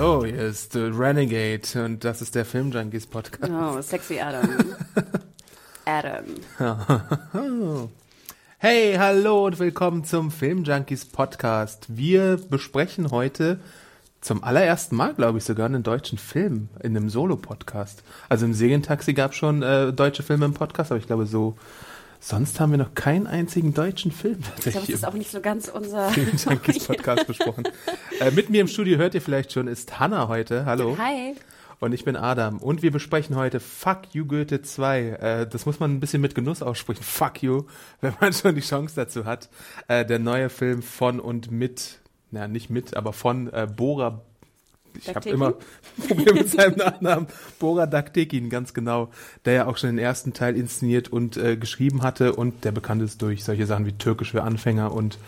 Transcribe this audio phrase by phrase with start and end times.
[0.00, 3.52] Hallo, hier ist äh, Renegade und das ist der Filmjunkies Podcast.
[3.52, 4.48] Oh, sexy Adam.
[6.58, 7.90] Adam.
[8.56, 11.84] Hey, hallo und willkommen zum Filmjunkies Podcast.
[11.88, 13.60] Wir besprechen heute
[14.22, 18.02] zum allerersten Mal, glaube ich, sogar einen deutschen Film in einem Solo-Podcast.
[18.30, 21.58] Also im Serientaxi gab es schon äh, deutsche Filme im Podcast, aber ich glaube so
[22.22, 25.40] Sonst haben wir noch keinen einzigen deutschen Film Ich glaube, das ist auch nicht so
[25.40, 26.12] ganz unser.
[26.86, 27.64] Podcast besprochen.
[28.20, 30.66] Äh, mit mir im Studio hört ihr vielleicht schon, ist Hanna heute.
[30.66, 30.98] Hallo.
[30.98, 31.34] Hi.
[31.80, 32.58] Und ich bin Adam.
[32.58, 35.00] Und wir besprechen heute Fuck You Goethe 2.
[35.00, 37.02] Äh, das muss man ein bisschen mit Genuss aussprechen.
[37.02, 37.64] Fuck You,
[38.02, 39.48] wenn man schon die Chance dazu hat.
[39.88, 44.20] Äh, der neue Film von und mit, na nicht mit, aber von äh, Bora
[45.00, 45.54] ich habe immer
[46.08, 47.26] Probleme mit seinem Nachnamen.
[47.58, 49.10] Bora Daktekin, ganz genau.
[49.44, 53.02] Der ja auch schon den ersten Teil inszeniert und äh, geschrieben hatte und der bekannt
[53.02, 55.18] ist durch solche Sachen wie Türkisch für Anfänger und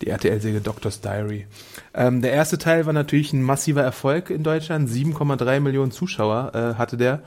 [0.00, 1.46] die RTL-Serie Doctor's Diary.
[1.94, 4.88] Ähm, der erste Teil war natürlich ein massiver Erfolg in Deutschland.
[4.88, 7.22] 7,3 Millionen Zuschauer äh, hatte der.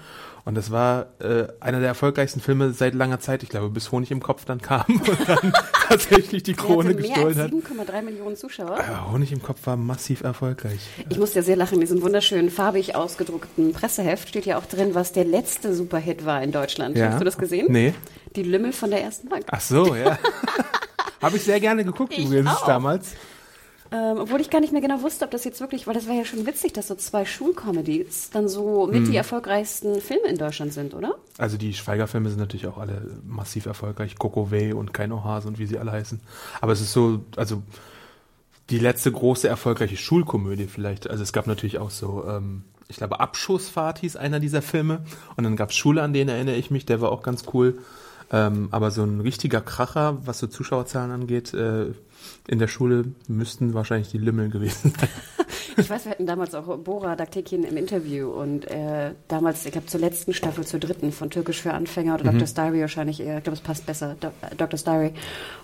[0.46, 3.42] Und das war äh, einer der erfolgreichsten Filme seit langer Zeit.
[3.42, 5.54] Ich glaube, bis Honig im Kopf dann kam und dann
[5.90, 7.52] tatsächlich die Krone mehr gestohlen als hat.
[7.52, 8.78] 7,3 Millionen Zuschauer.
[8.78, 10.80] Ja, Honig im Kopf war massiv erfolgreich.
[11.10, 11.76] Ich musste ja sehr lachen.
[11.76, 16.44] In diesem wunderschönen, farbig ausgedruckten Presseheft steht ja auch drin, was der letzte Superhit war
[16.44, 16.96] in Deutschland.
[16.96, 17.10] Ja.
[17.10, 17.66] Hast du das gesehen?
[17.70, 17.96] Nee.
[18.36, 19.46] Die Lümmel von der ersten Bank.
[19.50, 20.20] Ach so, ja.
[21.24, 22.68] Habe ich sehr gerne geguckt Ich übrigens auch.
[22.68, 23.14] damals.
[23.96, 26.16] Ähm, obwohl ich gar nicht mehr genau wusste, ob das jetzt wirklich, weil das war
[26.16, 29.12] ja schon witzig, dass so zwei Schulcomedies dann so mit Hm.
[29.12, 31.16] die erfolgreichsten Filme in Deutschland sind, oder?
[31.38, 34.18] Also die Schweiger-Filme sind natürlich auch alle massiv erfolgreich.
[34.18, 36.20] Coco Way und Kein Ohase und wie sie alle heißen.
[36.60, 37.64] Aber es ist so, also
[38.70, 41.10] die letzte große erfolgreiche Schulkomödie vielleicht.
[41.10, 45.06] Also es gab natürlich auch so, ähm, ich glaube Abschussfahrt hieß einer dieser Filme.
[45.38, 47.78] Und dann gab es Schule, an den erinnere ich mich, der war auch ganz cool.
[48.32, 51.94] Ähm, aber so ein richtiger Kracher, was so Zuschauerzahlen angeht, äh,
[52.48, 55.10] in der Schule müssten wahrscheinlich die Lümmel gewesen sein.
[55.78, 59.88] Ich weiß, wir hatten damals auch Bora Daktekin im Interview und äh, damals, ich glaube,
[59.88, 62.40] zur letzten Staffel, zur dritten von Türkisch für Anfänger oder Mhm.
[62.40, 62.48] Dr.
[62.56, 64.80] Diary wahrscheinlich eher, ich glaube, es passt besser, Do äh, Dr.
[64.80, 65.12] Diary.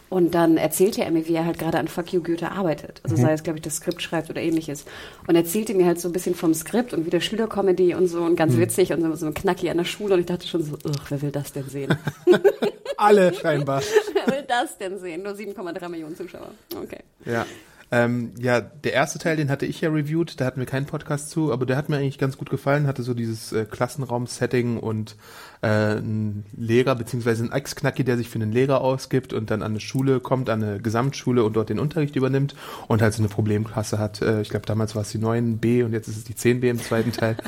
[0.09, 2.99] Und dann erzählte er mir, wie er halt gerade an Fuck You Goethe arbeitet.
[3.03, 3.22] Also Mhm.
[3.22, 4.83] sei es, glaube ich, das Skript schreibt oder ähnliches.
[5.28, 8.31] Und erzählte mir halt so ein bisschen vom Skript und wieder Schülercomedy und so und
[8.31, 8.35] Mhm.
[8.35, 10.16] ganz witzig und so, so knackig an der Schule.
[10.16, 11.95] Und ich dachte schon so, ugh, wer will das denn sehen?
[12.97, 13.81] Alle scheinbar.
[14.25, 15.23] wer will das denn sehen?
[15.23, 16.51] Nur 7,3 Millionen Zuschauer.
[16.75, 16.99] Okay.
[17.25, 17.45] Ja.
[17.93, 21.29] Ähm, ja, der erste Teil, den hatte ich ja reviewed, da hatten wir keinen Podcast
[21.29, 25.17] zu, aber der hat mir eigentlich ganz gut gefallen, hatte so dieses äh, Klassenraum-Setting und
[25.61, 29.73] äh, ein Lehrer beziehungsweise ein Ex-Knacki, der sich für einen Lehrer ausgibt und dann an
[29.73, 32.55] eine Schule kommt, an eine Gesamtschule und dort den Unterricht übernimmt
[32.87, 34.21] und halt so eine Problemklasse hat.
[34.21, 36.79] Äh, ich glaube, damals war es die 9b und jetzt ist es die 10b im
[36.79, 37.35] zweiten Teil.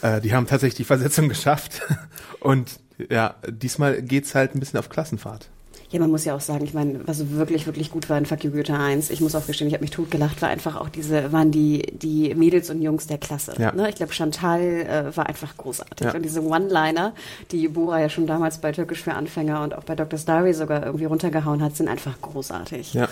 [0.00, 1.82] Äh, die haben tatsächlich die Versetzung geschafft
[2.38, 2.78] und
[3.10, 5.48] ja, diesmal geht's halt ein bisschen auf Klassenfahrt.
[5.90, 8.44] Ja, man muss ja auch sagen, ich meine, was wirklich, wirklich gut war in Fuck
[8.44, 11.32] You Goethe 1, ich muss auch gestehen, ich habe mich totgelacht, war einfach auch diese,
[11.32, 13.54] waren die, die Mädels und Jungs der Klasse.
[13.58, 13.72] Ja.
[13.72, 13.88] Ne?
[13.88, 16.06] Ich glaube, Chantal äh, war einfach großartig.
[16.06, 16.14] Ja.
[16.14, 17.14] Und diese One-Liner,
[17.52, 20.18] die Bora ja schon damals bei Türkisch für Anfänger und auch bei Dr.
[20.18, 22.92] Diary sogar irgendwie runtergehauen hat, sind einfach großartig.
[22.92, 23.08] Ja,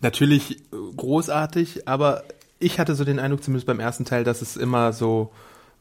[0.00, 2.24] natürlich äh, großartig, aber
[2.58, 5.30] ich hatte so den Eindruck, zumindest beim ersten Teil, dass es immer so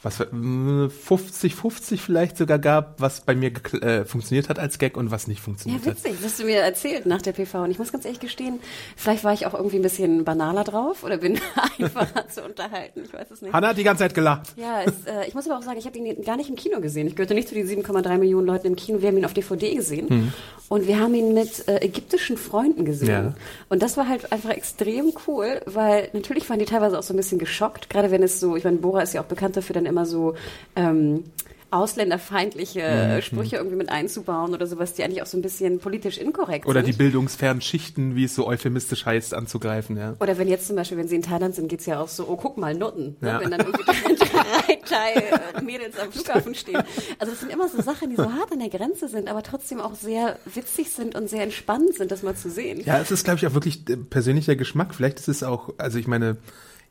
[0.02, 3.52] was 50-50 vielleicht sogar gab, was bei mir
[3.82, 5.98] äh, funktioniert hat als Gag und was nicht Ja, funktioniert hat.
[5.98, 7.64] witzig, das hast du mir erzählt nach der PV.
[7.64, 8.60] Und ich muss ganz ehrlich gestehen,
[8.96, 11.40] vielleicht war ich auch irgendwie ein bisschen banaler drauf oder bin
[11.80, 13.04] einfacher zu unterhalten.
[13.06, 13.54] Ich weiß es nicht.
[13.54, 14.54] Hanna hat die ganze Zeit gelacht.
[14.56, 16.80] Ja, es, äh, ich muss aber auch sagen, ich habe ihn gar nicht im Kino
[16.80, 17.08] gesehen.
[17.08, 19.02] Ich gehörte nicht zu den 7,3 Millionen Leuten im Kino.
[19.02, 20.34] Wir haben ihn auf DVD gesehen
[20.70, 23.10] und wir haben ihn mit äh, ägyptischen Freunden gesehen.
[23.10, 23.34] Ja.
[23.70, 27.18] Und das war halt einfach extrem cool, weil natürlich waren die teilweise auch so ein
[27.18, 29.88] bisschen geschockt, gerade wenn es so, ich meine, Bora ist ja auch bekannt dafür, dann
[29.89, 30.36] immer so
[30.75, 31.24] ähm,
[31.71, 36.18] ausländerfeindliche äh, Sprüche irgendwie mit einzubauen oder sowas, die eigentlich auch so ein bisschen politisch
[36.18, 36.97] inkorrekt Oder die sind.
[36.97, 40.15] bildungsfernen Schichten, wie es so euphemistisch heißt, anzugreifen, ja.
[40.19, 42.38] Oder wenn jetzt zum Beispiel, wenn sie in Thailand sind, geht's ja auch so, oh,
[42.38, 43.18] guck mal, Nutten.
[43.21, 43.30] Ne?
[43.30, 43.39] Ja.
[43.39, 45.13] Wenn dann irgendwie drei Thai
[45.57, 46.81] äh, Mädels am Flughafen stehen.
[47.19, 49.80] Also das sind immer so Sachen, die so hart an der Grenze sind, aber trotzdem
[49.80, 52.81] auch sehr witzig sind und sehr entspannend sind, das mal zu sehen.
[52.83, 54.95] Ja, es ist, glaube ich, auch wirklich äh, persönlicher Geschmack.
[54.95, 56.38] Vielleicht ist es auch, also ich meine,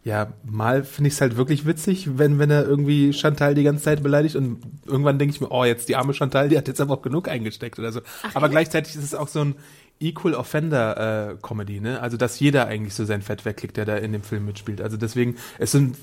[0.05, 3.85] Ja, mal finde ich es halt wirklich witzig, wenn, wenn er irgendwie Chantal die ganze
[3.85, 6.81] Zeit beleidigt und irgendwann denke ich mir, oh, jetzt die arme Chantal, die hat jetzt
[6.81, 8.01] aber auch genug eingesteckt oder so.
[8.23, 8.53] Ach, aber ja?
[8.53, 9.57] gleichzeitig ist es auch so ein
[10.01, 12.01] Equal Offender äh, Comedy, ne?
[12.01, 14.81] Also dass jeder eigentlich so sein Fett wegklickt, der da in dem Film mitspielt.
[14.81, 15.97] Also deswegen, es sind,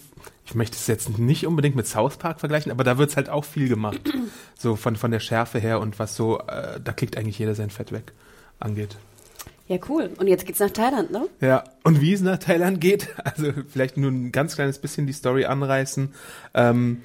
[0.46, 3.46] ich möchte es jetzt nicht unbedingt mit South Park vergleichen, aber da wird's halt auch
[3.46, 4.02] viel gemacht.
[4.58, 7.70] so von, von der Schärfe her und was so, äh, da klickt eigentlich jeder sein
[7.70, 8.12] Fett weg
[8.60, 8.98] angeht.
[9.68, 10.12] Ja, cool.
[10.18, 11.28] Und jetzt geht's nach Thailand, ne?
[11.42, 15.14] Ja, und wie es nach Thailand geht, also vielleicht nur ein ganz kleines bisschen die
[15.14, 16.14] Story anreißen.
[16.54, 17.02] Ähm,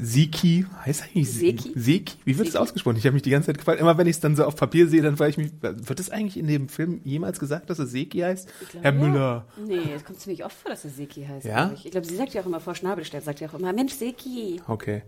[0.00, 1.72] Siki, heißt eigentlich Seki?
[1.74, 2.16] Seki?
[2.24, 2.96] Wie wird es ausgesprochen?
[2.96, 3.80] Ich habe mich die ganze Zeit gefragt.
[3.80, 6.10] Immer wenn ich es dann so auf Papier sehe, dann frage ich mich, wird es
[6.10, 8.48] eigentlich in dem Film jemals gesagt, dass er Seki heißt?
[8.70, 8.98] Glaub, Herr ja.
[8.98, 9.46] Müller.
[9.66, 11.46] Nee, es kommt ziemlich oft vor, dass er Seki heißt.
[11.46, 11.72] Ja?
[11.74, 13.94] Ich ich glaube, sie sagt ja auch immer vor Schnabelstedt, sagt ja auch immer, Mensch,
[13.94, 14.60] Seki.
[14.68, 15.02] Okay.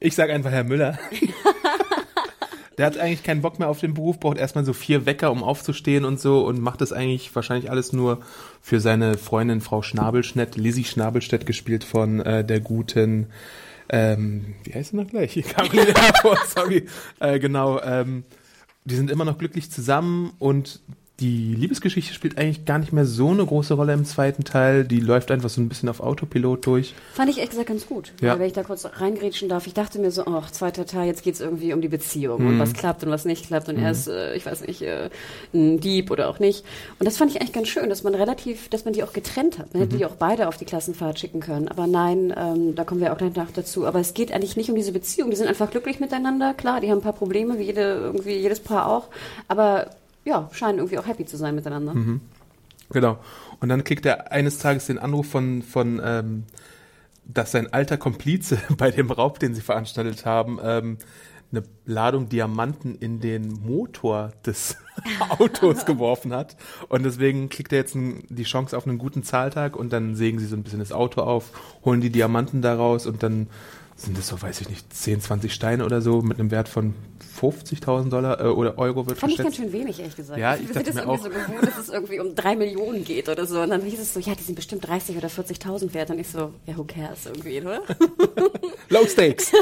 [0.00, 0.98] Ich sage einfach Herr Müller.
[2.78, 5.42] Der hat eigentlich keinen Bock mehr auf den Beruf, braucht erstmal so vier Wecker, um
[5.42, 8.20] aufzustehen und so und macht das eigentlich wahrscheinlich alles nur
[8.62, 13.26] für seine Freundin Frau Schnabelschnett, Lizzie Schnabelstedt, gespielt von äh, der guten,
[13.88, 15.34] ähm, wie heißt sie noch gleich?
[15.48, 16.86] Caroline Herford, sorry.
[17.18, 18.24] Äh, genau, ähm,
[18.84, 20.80] die sind immer noch glücklich zusammen und
[21.20, 24.84] die Liebesgeschichte spielt eigentlich gar nicht mehr so eine große Rolle im zweiten Teil.
[24.84, 26.94] Die läuft einfach so ein bisschen auf Autopilot durch.
[27.12, 28.12] Fand ich ehrlich gesagt ganz gut.
[28.20, 28.38] Ja.
[28.38, 31.40] wenn ich da kurz reingrätschen darf, ich dachte mir so, ach, zweiter Teil, jetzt geht's
[31.40, 32.48] irgendwie um die Beziehung mhm.
[32.48, 33.84] und was klappt und was nicht klappt und mhm.
[33.84, 35.10] er ist, äh, ich weiß nicht, äh,
[35.52, 36.64] ein Dieb oder auch nicht.
[36.98, 39.58] Und das fand ich eigentlich ganz schön, dass man relativ, dass man die auch getrennt
[39.58, 39.74] hat.
[39.74, 39.98] Man hätte mhm.
[39.98, 41.68] die auch beide auf die Klassenfahrt schicken können.
[41.68, 43.86] Aber nein, ähm, da kommen wir auch gleich nach dazu.
[43.86, 45.30] Aber es geht eigentlich nicht um diese Beziehung.
[45.30, 46.54] Die sind einfach glücklich miteinander.
[46.54, 49.08] Klar, die haben ein paar Probleme, wie jede, irgendwie jedes Paar auch.
[49.48, 49.90] Aber
[50.24, 51.94] ja, scheinen irgendwie auch happy zu sein miteinander.
[51.94, 52.20] Mhm.
[52.90, 53.18] Genau.
[53.60, 56.44] Und dann kriegt er eines Tages den Anruf von, von ähm,
[57.24, 60.98] dass sein alter Komplize bei dem Raub, den sie veranstaltet haben, ähm,
[61.52, 64.76] eine Ladung Diamanten in den Motor des
[65.38, 66.56] Autos geworfen hat.
[66.88, 70.38] Und deswegen kriegt er jetzt ein, die Chance auf einen guten Zahltag und dann sägen
[70.38, 71.50] sie so ein bisschen das Auto auf,
[71.84, 73.48] holen die Diamanten daraus und dann
[74.00, 76.94] sind das so, weiß ich nicht, 10, 20 Steine oder so mit einem Wert von
[77.40, 79.50] 50.000 Dollar äh, oder Euro wird Fand geschätzt.
[79.50, 80.38] ich ganz schön wenig, ehrlich gesagt.
[80.38, 81.22] Ja, ich Wir dachte mir irgendwie auch.
[81.22, 83.60] so gewohnt, dass es irgendwie um drei Millionen geht oder so.
[83.60, 86.10] Und dann hieß es so, ja, die sind bestimmt 30 oder 40.000 wert.
[86.10, 87.82] Und ich so, ja, who cares irgendwie, oder?
[88.88, 89.52] Low Stakes.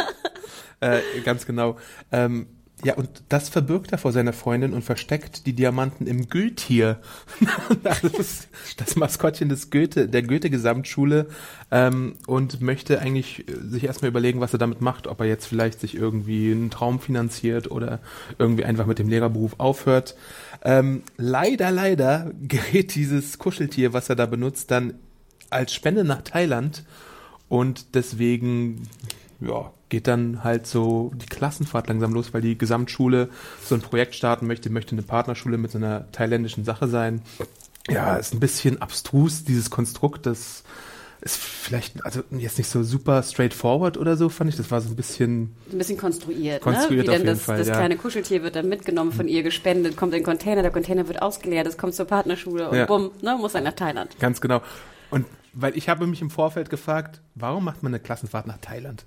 [0.80, 1.76] äh, ganz genau.
[2.10, 2.46] Ähm,
[2.84, 6.98] ja, und das verbirgt er vor seiner Freundin und versteckt die Diamanten im Goethe.
[7.82, 11.26] das das Maskottchen des Goethe, der Goethe-Gesamtschule
[11.72, 15.80] ähm, und möchte eigentlich sich erstmal überlegen, was er damit macht, ob er jetzt vielleicht
[15.80, 17.98] sich irgendwie einen Traum finanziert oder
[18.38, 20.14] irgendwie einfach mit dem Lehrerberuf aufhört.
[20.62, 24.94] Ähm, leider, leider gerät dieses Kuscheltier, was er da benutzt, dann
[25.50, 26.84] als Spende nach Thailand
[27.48, 28.82] und deswegen
[29.40, 33.28] ja, geht dann halt so die Klassenfahrt langsam los, weil die Gesamtschule
[33.64, 37.22] so ein Projekt starten möchte, möchte eine Partnerschule mit so einer thailändischen Sache sein.
[37.88, 40.62] Ja, ist ein bisschen abstrus, dieses Konstrukt, das
[41.20, 44.56] ist vielleicht, also jetzt nicht so super straightforward oder so, fand ich.
[44.56, 45.54] Das war so ein bisschen.
[45.72, 47.12] Ein bisschen konstruiert, konstruiert ne?
[47.12, 47.74] Wie auf denn das, Fall, das ja.
[47.74, 51.20] kleine Kuscheltier wird dann mitgenommen von ihr, gespendet, kommt in den Container, der Container wird
[51.20, 52.86] ausgeleert, es kommt zur Partnerschule und Ja.
[52.86, 54.16] bumm, ne, muss dann nach Thailand.
[54.20, 54.62] Ganz genau.
[55.10, 59.04] Und weil ich habe mich im Vorfeld gefragt, warum macht man eine Klassenfahrt nach Thailand?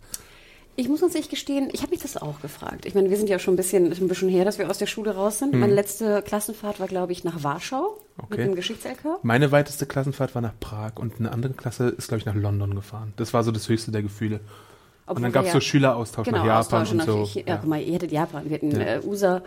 [0.77, 2.85] Ich muss uns ehrlich gestehen, ich habe mich das auch gefragt.
[2.85, 4.85] Ich meine, wir sind ja schon ein bisschen, ein bisschen her, dass wir aus der
[4.87, 5.53] Schule raus sind.
[5.53, 8.43] Meine letzte Klassenfahrt war, glaube ich, nach Warschau mit Okay.
[8.45, 9.19] dem Geschichts-LK.
[9.23, 12.73] Meine weiteste Klassenfahrt war nach Prag und eine andere Klasse ist, glaube ich, nach London
[12.73, 13.13] gefahren.
[13.17, 14.37] Das war so das höchste der Gefühle.
[14.37, 17.19] und Obwohl dann gab es wir so ja- Schüleraustausch genau, nach Japan Austausch und so.
[17.23, 18.79] nach, ja, guck mal, ihr hättet Japan, wir hatten Ja.
[18.81, 19.41] äh, USA.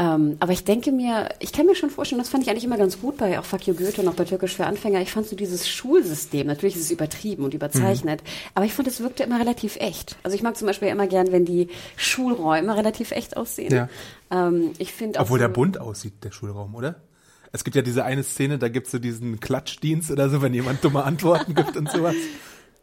[0.00, 2.78] Ähm, aber ich denke mir, ich kann mir schon vorstellen, das fand ich eigentlich immer
[2.78, 5.00] ganz gut bei auch Fuck You Goethe und auch bei Türkisch für Anfänger.
[5.02, 8.28] Ich fand so dieses Schulsystem, natürlich ist es übertrieben und überzeichnet, Mhm.
[8.54, 10.16] aber ich fand, es wirkte immer relativ echt.
[10.22, 13.74] Also ich mag zum Beispiel immer gern, wenn die Schulräume relativ echt aussehen.
[13.74, 13.88] Ja.
[14.30, 17.02] Ähm, ich finde auch Obwohl so, der bunt aussieht, der Schulraum, oder?
[17.50, 20.84] Es gibt ja diese eine Szene, da gibt's so diesen Klatschdienst oder so, wenn jemand
[20.84, 22.14] dumme Antworten gibt und sowas.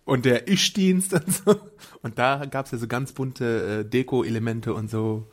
[0.03, 1.55] Und der Ich-Dienst und so.
[2.01, 5.27] Und da gab's ja so ganz bunte äh, Deko-Elemente und so.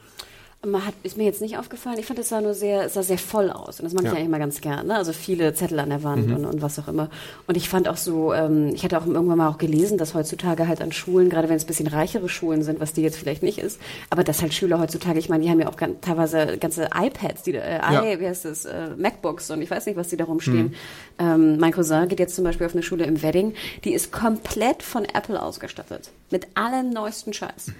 [0.64, 1.99] Man hat, ist mir jetzt nicht aufgefallen.
[1.99, 3.81] Ich fand, es sah nur sehr, sah sehr voll aus.
[3.81, 4.12] Und das mag Ja.
[4.12, 4.87] ich eigentlich mal ganz gern.
[4.87, 4.95] Ne?
[4.95, 7.11] Also viele Zettel an der Wand und, und was auch immer.
[7.49, 10.69] Und ich fand auch so, ähm, ich hatte auch irgendwann mal auch gelesen, dass heutzutage
[10.69, 13.42] halt an Schulen, gerade wenn es ein bisschen reichere Schulen sind, was die jetzt vielleicht
[13.42, 16.57] nicht ist, aber dass halt Schüler heutzutage, ich meine, die haben ja auch gan- teilweise
[16.59, 18.04] ganze iPads, die, äh, Ja.
[18.04, 20.76] i, wie heißt das, äh, MacBooks und ich weiß nicht, was die da rumstehen.
[21.19, 24.85] Ähm, mein Cousin geht jetzt zum Beispiel auf eine Schule im Wedding, die ist komplett
[24.85, 26.11] von Apple ausgestattet.
[26.31, 27.73] Mit allem neuesten Scheiß.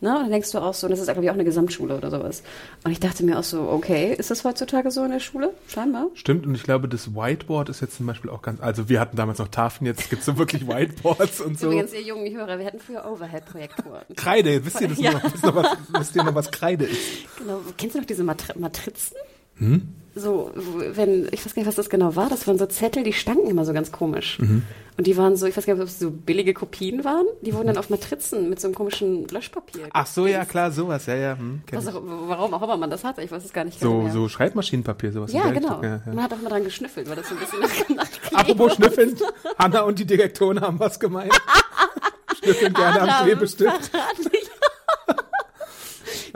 [0.00, 0.10] Ne?
[0.16, 2.42] Und dann denkst du auch so, und das ist, ich, auch eine Gesamtschule oder sowas.
[2.84, 5.52] Und ich dachte mir auch so, okay, ist das heutzutage so in der Schule?
[5.66, 6.06] Scheinbar.
[6.14, 9.16] Stimmt, und ich glaube, das Whiteboard ist jetzt zum Beispiel auch ganz, also wir hatten
[9.16, 11.66] damals noch Tafeln, jetzt gibt's so wirklich Whiteboards und so.
[11.66, 14.02] Übrigens, ihr jungen Hörer, wir hatten früher Overhead-Projektoren.
[14.14, 15.12] Kreide, wisst ihr, das Ja.
[15.12, 17.00] noch, wisst, noch was, wisst ihr noch, was Kreide ist?
[17.38, 17.60] genau.
[17.76, 19.16] Kennst du noch diese Matri Matrizen?
[19.56, 19.88] Hm?
[20.18, 23.12] So, wenn, ich weiß gar nicht, was das genau war, das waren so Zettel, die
[23.12, 24.38] stanken immer so ganz komisch.
[24.38, 24.62] Mhm.
[24.96, 27.54] Und die waren so, ich weiß gar nicht, ob es so billige Kopien waren, die
[27.54, 29.88] wurden dann auf Matrizen mit so einem komischen Löschpapier.
[29.92, 31.38] Ach so, ja, klar, sowas, ja, ja.
[31.38, 33.92] Hm, Was auch, warum auch immer man das hatte, ich weiß es gar nicht genau
[33.92, 34.12] so, mehr.
[34.12, 35.32] so Schreibmaschinenpapier, sowas.
[35.32, 35.80] Ja, genau.
[35.82, 36.12] Ja, ja.
[36.12, 39.16] Man hat auch mal dran geschnüffelt, weil das so ein bisschen nach, nach Apropos Schnüffeln,
[39.56, 41.32] Hanna und die Direktoren haben was gemeint.
[42.42, 43.90] Schnüffeln gerne am Adam, Klebestift.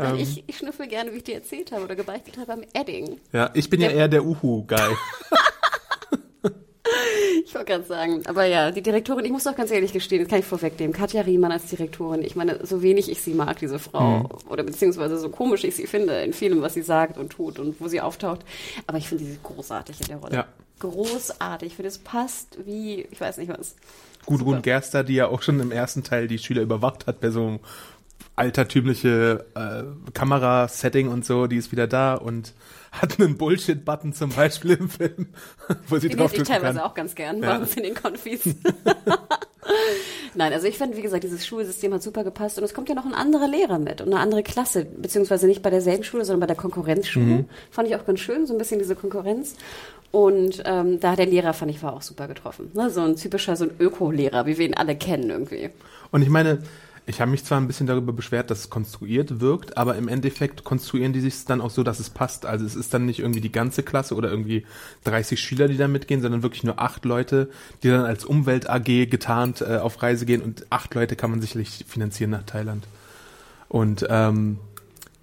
[0.03, 0.21] Nein, Ähm.
[0.21, 3.21] ich, ich schnüffel gerne, wie ich dir erzählt habe oder gebeichtet habe, am Edding.
[3.33, 4.79] Ja, ich bin ja eher der Uhu-Guy.
[7.45, 10.29] Ich wollte gerade sagen, aber ja, die Direktorin, ich muss doch ganz ehrlich gestehen, das
[10.29, 13.79] kann ich vorwegnehmen, Katja Riemann als Direktorin, ich meine, so wenig ich sie mag, diese
[13.79, 17.59] Frau, oder beziehungsweise so komisch ich sie finde in vielem, was sie sagt und tut
[17.59, 18.41] und wo sie auftaucht,
[18.87, 20.35] aber ich finde sie großartig in der Rolle.
[20.35, 20.47] Ja.
[20.81, 23.77] Großartig, ich finde, es passt wie, ich weiß nicht was.
[24.27, 24.63] Gudrun.
[24.63, 27.61] Gerster, die ja auch schon im ersten Teil die Schüler überwacht hat, bei so
[28.37, 32.55] altertümliche äh, Kamerasetting und so, die ist wieder da und
[32.91, 35.29] hat einen Bullshit-Button zum Beispiel im Film,
[35.89, 36.87] wo sie Den drauf hätte ich teilweise kann.
[36.89, 37.55] auch ganz gern Ja.
[37.55, 38.43] bei uns in den Konfis.
[40.35, 42.95] Nein, also ich fand, wie gesagt, dieses Schulsystem hat super gepasst und es kommt ja
[42.95, 46.41] noch ein anderer Lehrer mit und eine andere Klasse, beziehungsweise nicht bei derselben Schule, sondern
[46.41, 47.25] bei der Konkurrenzschule.
[47.25, 47.45] Mhm.
[47.71, 49.55] Fand ich auch ganz schön, so ein bisschen diese Konkurrenz.
[50.11, 52.71] Und ähm, da der Lehrer, fand ich, war auch super getroffen.
[52.75, 52.91] Ne?
[52.91, 55.71] So ein typischer, so ein Öko-Lehrer, wie wir ihn alle kennen irgendwie.
[56.11, 56.59] Und ich meine,
[57.05, 60.63] ich habe mich zwar ein bisschen darüber beschwert, dass es konstruiert wirkt, aber im Endeffekt
[60.63, 62.47] konstruieren die sich dann auch so, dass es passt.
[62.47, 64.65] Also es ist dann nicht irgendwie die ganze Klasse oder irgendwie
[65.05, 67.51] 30 Schüler, die da mitgehen, sondern wirklich nur acht Leute,
[67.83, 71.41] die dann als Umwelt AG getarnt äh, auf Reise gehen und acht Leute kann man
[71.41, 72.87] sicherlich finanzieren nach Thailand.
[73.69, 74.59] Und ähm,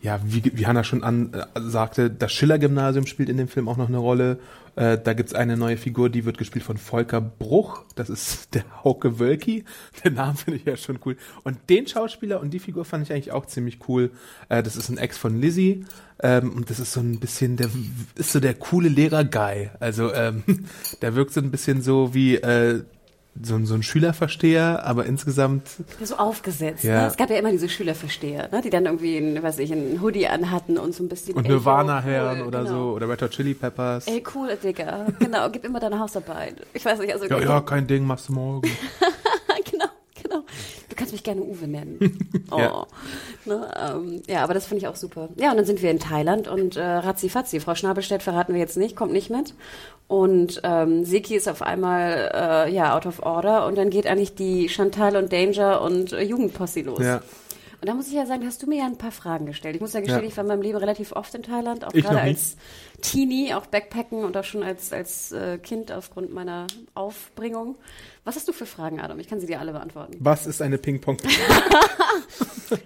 [0.02, 3.78] ja, wie, wie Hanna schon an, äh, sagte, das Schiller-Gymnasium spielt in dem Film auch
[3.78, 4.40] noch eine Rolle.
[4.80, 7.84] Äh, da gibt's eine neue Figur, die wird gespielt von Volker Bruch.
[7.96, 9.66] Das ist der Hauke Wölki.
[10.06, 11.18] Den Namen finde ich ja schon cool.
[11.44, 14.12] Und den Schauspieler und die Figur fand ich eigentlich auch ziemlich cool.
[14.48, 15.84] Äh, das ist ein Ex von Lizzie.
[16.24, 17.70] Ähm, und das ist so ein bisschen, der
[18.16, 19.72] ist so der coole Lehrer-Guy.
[19.82, 20.44] Also ähm,
[21.02, 22.84] der wirkt so ein bisschen so wie äh,
[23.42, 25.64] so, ein- so ein Schülerversteher, aber insgesamt
[26.04, 26.84] So aufgesetzt.
[26.84, 27.02] Ja.
[27.04, 27.08] Ne?
[27.08, 28.62] Es gab ja immer diese Schülerversteher, ne?
[28.62, 31.36] die dann irgendwie, ein, weiß ich, einen Hoodie anhatten und so ein bisschen.
[31.36, 32.72] und Nirvana-Herren cool, oder genau.
[32.72, 34.08] so oder Red Hot Chili Peppers.
[34.08, 35.08] Ey, cool, Digga.
[35.20, 36.56] Genau, gib immer deine Hausarbeit.
[36.74, 37.26] Ich weiß nicht, also.
[37.26, 38.70] Ja, ja, kein Ding, machst du morgen.
[41.00, 42.18] Du kannst mich gerne Uwe nennen.
[42.52, 42.58] Oh.
[42.58, 42.88] Ja.
[43.46, 45.30] Ne, ähm, ja, aber das finde ich auch super.
[45.36, 48.60] Ja, und dann sind wir in Thailand und äh, Ratzi Fatzi, Frau Schnabelstedt verraten wir
[48.60, 49.54] jetzt nicht, kommt nicht mit.
[50.08, 54.34] Und ähm, Siki ist auf einmal äh, ja out of order und dann geht eigentlich
[54.34, 57.04] die Chantal und Danger und äh, Jugendposse los.
[57.04, 57.22] Ja.
[57.82, 59.76] Und da muss ich ja sagen, hast du mir ja ein paar Fragen gestellt.
[59.76, 60.28] Ich muss ja gestehen, Ja.
[60.28, 62.58] ich war in meinem Leben relativ oft in Thailand, auch Ich gerade als
[63.02, 67.76] Teenie, auch Backpacken und auch schon als, als äh, Kind aufgrund meiner Aufbringung.
[68.26, 69.18] Was hast du für Fragen, Adam?
[69.20, 70.18] Ich kann sie dir alle beantworten.
[70.20, 71.18] Was ist eine Ping-Pong?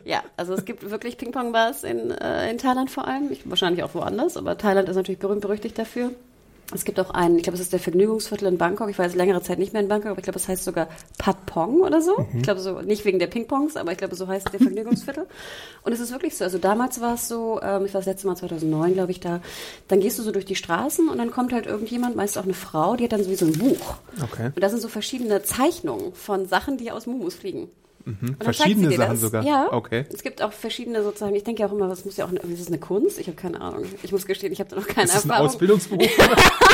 [0.06, 3.30] Ja, also es gibt wirklich Ping-Pong-Bars in, äh, in Thailand vor allem.
[3.32, 6.12] Ich, wahrscheinlich auch woanders, aber Thailand ist natürlich berühmt berüchtigt dafür.
[6.74, 8.90] Es gibt auch einen, ich glaube, es ist der Vergnügungsviertel in Bangkok.
[8.90, 10.88] Ich war jetzt längere Zeit nicht mehr in Bangkok, aber ich glaube, es heißt sogar
[11.18, 12.26] Pat Pong oder so.
[12.36, 15.28] Ich glaube so, nicht wegen der Ping-Pongs, aber ich glaube, so heißt der Vergnügungsviertel.
[15.84, 16.44] Und es ist wirklich so.
[16.44, 19.42] Also damals war es so, ähm, ich war das letzte Mal 2009, glaube ich, da.
[19.88, 22.54] Dann gehst du so durch die Straßen und dann kommt halt irgendjemand, meist auch eine
[22.54, 23.96] Frau, die hat dann so wie so ein Buch.
[24.22, 24.52] Okay.
[24.56, 27.70] Und da sind so verschiedene Zeichnungen von Sachen, die aus Mumus fliegen.
[28.06, 28.36] Mhm.
[28.40, 29.44] Verschiedene Sachen sogar?
[29.44, 29.72] Ja.
[29.72, 30.06] Okay.
[30.14, 32.62] Es gibt auch verschiedene sozusagen, ich denke ja auch immer, was muss ja auch, ist
[32.62, 33.20] das eine Kunst?
[33.20, 33.86] Ich habe keine Ahnung.
[34.04, 35.48] Ich muss gestehen, ich habe da noch keine Ist das ein Erfahrung.
[35.48, 36.12] Ausbildungsberuf?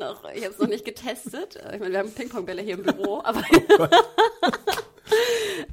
[0.00, 0.24] noch.
[0.34, 1.56] Ich habe es noch nicht getestet.
[1.72, 3.38] Ich meine, wir haben Ping-Pong-Bälle hier im Büro, aber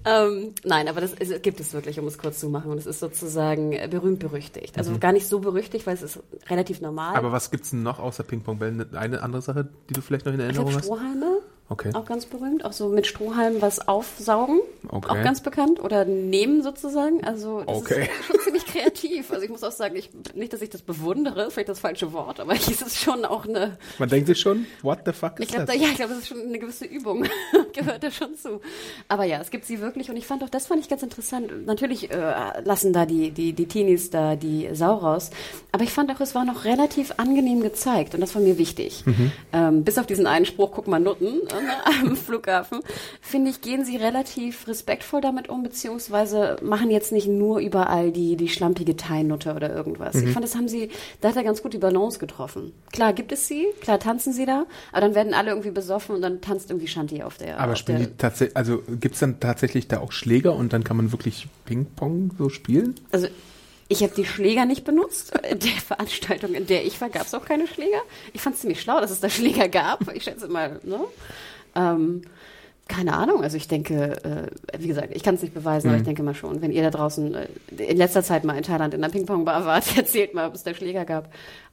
[0.05, 2.71] ähm, nein, aber das ist, gibt es wirklich, um es kurz zu machen.
[2.71, 4.77] Und es ist sozusagen äh, berühmt berüchtigt.
[4.77, 7.11] Also gar nicht so berüchtigt, weil es ist relativ normal.
[7.11, 7.17] Mhm.
[7.17, 8.95] Aber was gibt's denn noch außer Ping-Pong-Bällen?
[8.95, 10.85] Eine andere Sache, die du vielleicht noch in ich Erinnerung habe hast?
[10.85, 11.41] Strohhalme.
[11.69, 11.91] Okay.
[11.93, 12.63] Auch ganz berühmt.
[12.63, 14.61] Auch so mit Strohhalmen was aufsaugen.
[14.87, 15.09] Okay.
[15.09, 15.81] Auch ganz bekannt.
[15.83, 17.23] Oder nehmen sozusagen.
[17.25, 18.03] Also das Okay.
[18.19, 19.31] ist schon ziemlich kreativ.
[19.31, 22.39] Also ich muss auch sagen, ich, nicht, dass ich das bewundere, vielleicht das falsche Wort,
[22.39, 25.49] aber es ist schon auch eine, Man denkt sich schon, what the fuck ich ist
[25.55, 25.81] glaube, da, das?
[25.81, 27.25] ja, ich glaube, das ist schon eine gewisse Übung.
[27.73, 28.61] Gehört da schon zu.
[29.09, 31.65] Aber ja, es gibt sie wirklich und ich fand auch, das fand ich ganz interessant.
[31.65, 35.31] Natürlich äh, lassen da die, die, die Teenies da die Sau raus.
[35.73, 39.03] Aber ich fand auch, es war noch relativ angenehm gezeigt und das war mir wichtig.
[39.51, 42.79] Ähm, bis auf diesen einen Spruch, guck mal Nutten äh, am Flughafen,
[43.21, 48.35] finde ich, gehen sie relativ respektvoll damit um, beziehungsweise machen jetzt nicht nur überall die,
[48.35, 50.15] die schlampige Thai-Nutte oder irgendwas.
[50.15, 50.89] Ich fand, das haben sie,
[51.21, 52.73] da hat er ganz gut die Balance getroffen.
[52.91, 56.21] Klar gibt es sie, klar tanzen sie da, aber dann werden alle irgendwie besoffen und
[56.21, 57.59] dann tanzt irgendwie Shanti auf der.
[57.59, 60.83] Aber auf spielen der, die tatsächlich, also gibt's dann tatsächlich da auch Schläger und dann
[60.83, 62.95] kann man wirklich Ping-Pong so spielen?
[63.11, 63.27] Also
[63.89, 65.33] ich habe die Schläger nicht benutzt.
[65.49, 68.01] In der Veranstaltung, in der ich war, gab es auch keine Schläger.
[68.33, 70.13] Ich fand es ziemlich schlau, dass es da Schläger gab.
[70.13, 70.99] Ich schätze mal, ne?
[71.75, 72.23] Ähm,
[72.87, 75.93] Keine Ahnung, also ich denke, äh, wie gesagt, ich kann es nicht beweisen, Mhm.
[75.93, 78.63] aber ich denke mal schon, wenn ihr da draußen äh, in letzter Zeit mal in
[78.63, 81.29] Thailand in einer Ping-Pong-Bar wart, erzählt mal, ob es da Schläger gab.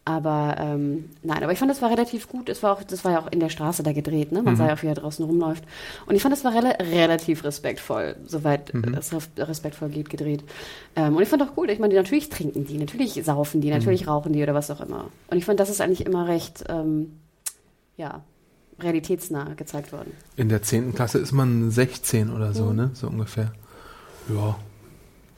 [0.07, 2.51] Aber ähm, nein, aber ich fand, das war relativ gut.
[2.51, 4.41] Es war auch, das war ja auch in der Straße da gedreht, ne?
[4.41, 4.45] Mhm.
[4.45, 5.65] Man sah ja auch, wie er draußen rumläuft.
[6.07, 8.93] Und ich fand, das war rela relativ respektvoll, soweit Mhm.
[8.95, 10.45] es res- respektvoll geht, gedreht.
[10.95, 13.75] Ähm, und ich fand auch gut, ich meine, natürlich trinken die, natürlich saufen die, Mhm.
[13.75, 15.07] natürlich rauchen die oder was auch immer.
[15.29, 17.13] Und ich fand, das ist eigentlich immer recht, ähm,
[17.97, 18.23] ja,
[18.81, 20.13] realitätsnah gezeigt worden.
[20.37, 20.95] In der 10.
[20.95, 22.77] Klasse ist man 16 oder so, Mhm.
[22.77, 22.91] ne?
[22.95, 23.53] So ungefähr.
[24.29, 24.57] Ja,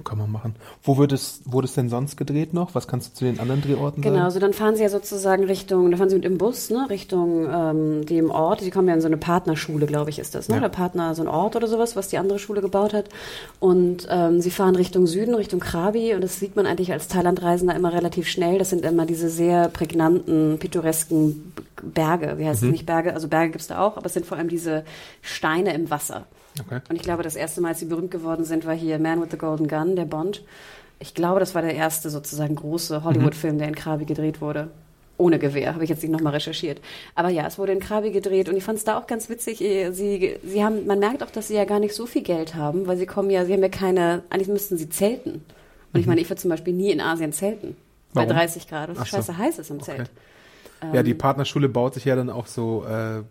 [0.06, 0.54] kann man machen.
[0.82, 2.74] Wo wird es, wurde es denn sonst gedreht noch?
[2.74, 4.30] Was kannst du zu den anderen Drehorten Genau, sagen?
[4.30, 7.46] so dann fahren sie ja sozusagen Richtung, da fahren sie mit dem Bus, ne, Richtung
[7.52, 8.60] ähm, dem Ort.
[8.60, 10.54] Sie kommen ja in so eine Partnerschule, glaube ich, ist das, ne?
[10.54, 10.60] Ja.
[10.62, 13.08] Der Partner, so ein Ort oder sowas, was die andere Schule gebaut hat.
[13.60, 16.14] Und ähm, sie fahren Richtung Süden, Richtung Krabi.
[16.14, 18.58] Und das sieht man eigentlich als Thailandreisender immer relativ schnell.
[18.58, 22.38] Das sind immer diese sehr prägnanten, pittoresken Berge.
[22.38, 23.12] Wie heißt es nicht Berge?
[23.12, 24.84] Also Berge gibt's da auch, aber es sind vor allem diese
[25.20, 26.26] Steine im Wasser.
[26.64, 26.80] Okay.
[26.88, 29.28] Und ich glaube, das erste Mal, als sie berühmt geworden sind, war hier Man with
[29.30, 30.42] the Golden Gun, der Bond.
[30.98, 34.68] Ich glaube, das war der erste sozusagen große Hollywood-Film, der in Krabi gedreht wurde.
[35.18, 36.80] Ohne Gewehr, habe ich jetzt nicht nochmal recherchiert.
[37.14, 39.60] Aber ja, es wurde in Krabi gedreht und ich fand es da auch ganz witzig.
[39.62, 42.54] eh, Sie, sie haben, man merkt auch, dass sie ja gar nicht so viel Geld
[42.54, 45.42] haben, weil sie kommen ja, sie haben ja keine, eigentlich müssten sie zelten.
[45.92, 47.76] Und ich meine, ich würde zum Beispiel nie in Asien zelten.
[48.12, 48.36] Bei Warum?
[48.36, 49.04] 30 Grad, was so.
[49.16, 49.96] scheiße heiß ist im Okay.
[49.96, 50.10] Zelt.
[50.92, 53.22] Ja, die Partnerschule baut sich ja dann auch so äh,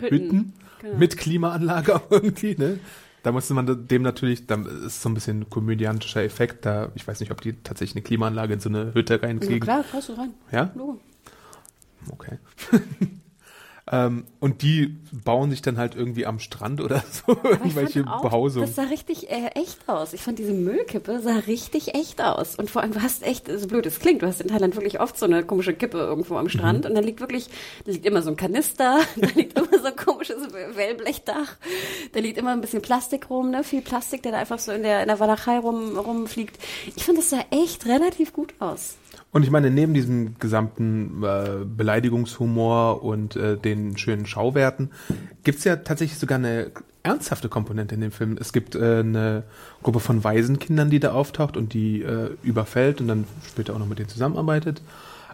[0.00, 0.96] Hütten, Genau.
[0.96, 2.78] mit Klimaanlage irgendwie, ne?
[3.22, 4.54] Da musste man dem natürlich, da
[4.86, 8.54] ist so ein bisschen komödiantischer Effekt, da, ich weiß nicht, ob die tatsächlich eine Klimaanlage
[8.54, 9.60] in so eine Hütte Ja, reinkriegen.
[9.60, 10.32] klar, passt du rein.
[10.50, 10.70] Ja?
[10.74, 10.98] Logo.
[12.10, 12.38] Okay.
[13.92, 18.22] ähm, und die bauen sich dann halt irgendwie am Strand oder so Aber irgendwelche auch,
[18.22, 18.66] Behausungen.
[18.66, 20.12] Das sah richtig äh, echt aus.
[20.12, 22.54] Ich fand diese Müllkippe sah richtig echt aus.
[22.54, 25.00] Und vor allem, du hast echt, so blöd es klingt, du hast in Thailand wirklich
[25.00, 27.48] oft so eine komische Kippe irgendwo am Strand und da liegt wirklich,
[27.84, 31.56] da liegt immer so ein Kanister, da liegt immer so ein komisches Wellblechdach,
[32.12, 33.64] da liegt immer ein bisschen Plastik rum, ne?
[33.64, 36.58] viel Plastik, der da einfach so in der, in der Walachei rum, rumfliegt.
[36.94, 38.94] Ich fand, das sah echt relativ gut aus.
[39.32, 44.90] Und ich meine, neben diesem gesamten äh, Beleidigungshumor und äh, den schönen Schauwerten
[45.44, 46.72] gibt's ja tatsächlich sogar eine
[47.02, 48.36] ernsthafte Komponente in dem Film.
[48.40, 49.44] Es gibt äh, eine
[49.82, 53.86] Gruppe von Waisenkindern, die da auftaucht und die äh, überfällt und dann später auch noch
[53.86, 54.82] mit denen zusammenarbeitet.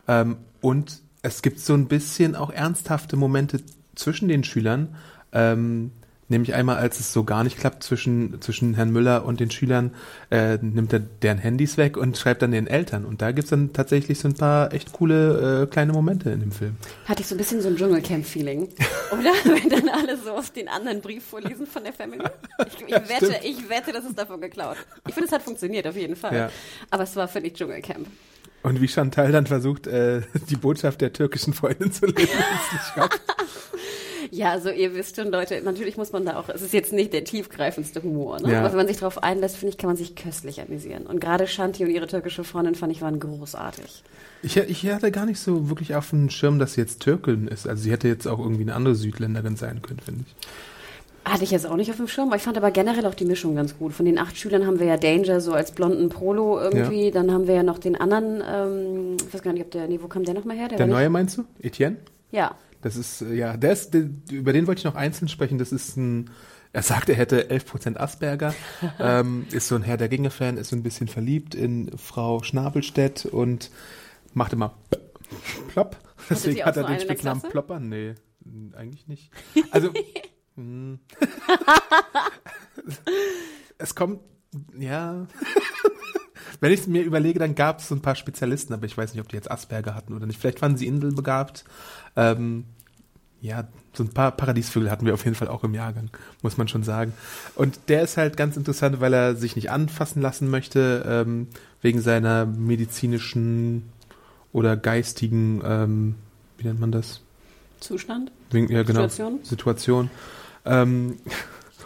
[0.07, 3.61] Ähm, und es gibt so ein bisschen auch ernsthafte Momente
[3.95, 4.95] zwischen den Schülern.
[5.33, 5.91] Ähm,
[6.29, 9.93] Nämlich einmal, als es so gar nicht klappt zwischen, zwischen Herrn Müller und den Schülern,
[10.31, 13.05] äh, nimmt er deren Handys weg und schreibt dann den Eltern.
[13.05, 16.51] Und da gibt's dann tatsächlich so ein paar echt coole äh, kleine Momente in dem
[16.51, 16.77] Film.
[17.05, 18.63] Hatte ich so ein bisschen so ein Dschungelcamp-Feeling.
[19.13, 19.33] Oder?
[19.45, 22.25] Wenn dann alle so auf den anderen Brief vorlesen von der Family.
[22.67, 23.45] Ich, ich, wette, stimmt.
[23.45, 24.77] ich wette, das ist davon geklaut.
[25.07, 26.35] Ich finde, es hat funktioniert, auf jeden Fall.
[26.35, 26.51] Ja.
[26.91, 28.09] Aber es war, ich, Dschungelcamp.
[28.65, 33.21] Und wie Chantal dann versucht, äh, die Botschaft der türkischen Freundin zu lesen, ist nicht.
[34.37, 37.13] Ja, also ihr wisst schon, Leute, natürlich muss man da auch, es ist jetzt nicht
[37.15, 38.53] der tiefgreifendste Humor, ne?
[38.53, 38.59] Ja.
[38.61, 41.07] aber wenn man sich darauf einlässt, finde ich, kann man sich köstlich amüsieren.
[41.07, 44.03] Und gerade Shanti und ihre türkische Freundin, fand ich, waren großartig.
[44.43, 47.67] Ich, ich hatte gar nicht so wirklich auf dem Schirm, dass sie jetzt Türkin ist.
[47.67, 51.33] Also sie hätte jetzt auch irgendwie eine andere Südländerin sein können, finde ich.
[51.33, 53.57] Hatte ich jetzt auch nicht auf dem Schirm, ich fand aber generell auch die Mischung
[53.57, 53.93] ganz gut.
[53.95, 57.49] Von den acht Schülern haben wir ja Danger so als blonden Polo irgendwie, dann haben
[57.49, 60.23] wir ja noch den anderen, ähm, ich weiß gar nicht, ob der, nee, wo kam
[60.25, 60.69] der nochmal her?
[60.69, 61.45] Der nicht- neue meinst du?
[61.61, 61.97] Etienne?
[62.31, 62.55] Ja,
[62.87, 65.59] Das ist, äh, ja, der ist, der, über den wollte ich noch einzeln sprechen.
[65.59, 66.31] Das ist ein,
[66.73, 68.55] er sagt, er hätte 11% Asperger,
[69.01, 73.27] ähm, ist so ein Herr der Ringe-Fan, ist so ein bisschen verliebt in Frau Schnabelstedt
[73.27, 73.73] und
[74.35, 74.79] macht immer
[75.67, 75.97] plopp.
[76.31, 77.43] Deswegen hat er so den Spitznamen?
[77.43, 77.81] Plopper.
[77.81, 78.15] Nee,
[78.77, 79.33] eigentlich nicht.
[79.73, 79.93] Also,
[80.55, 81.01] hm.
[83.79, 84.21] es kommt,
[84.79, 85.27] ja.
[86.61, 89.13] Wenn ich es mir überlege, dann gab es so ein paar Spezialisten, aber ich weiß
[89.13, 90.41] nicht, ob die jetzt Asperger hatten oder nicht.
[90.41, 91.65] Vielleicht waren sie indelbegabt.
[92.15, 92.67] Ähm,
[93.47, 96.11] ja, so ein paar Paradiesvögel hatten wir auf jeden Fall auch im Jahrgang,
[96.43, 97.15] muss man schon sagen.
[97.55, 101.49] Und der ist halt ganz interessant, weil er sich nicht anfassen lassen möchte, ähm,
[101.81, 103.85] wegen seiner medizinischen
[104.53, 106.15] oder geistigen, ähm,
[106.59, 107.21] wie nennt man das?
[107.81, 108.33] Zustand.
[108.51, 109.03] Wegen, ja, genau.
[109.03, 109.41] Situation?
[109.45, 110.11] Situation.
[110.65, 111.19] Ähm,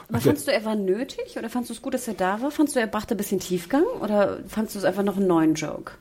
[0.08, 2.50] Aber fandst du, er war nötig oder fandst du es gut, dass er da war?
[2.50, 5.54] Fandst du, er brachte ein bisschen Tiefgang oder fandst du es einfach noch einen neuen
[5.54, 5.92] Joke?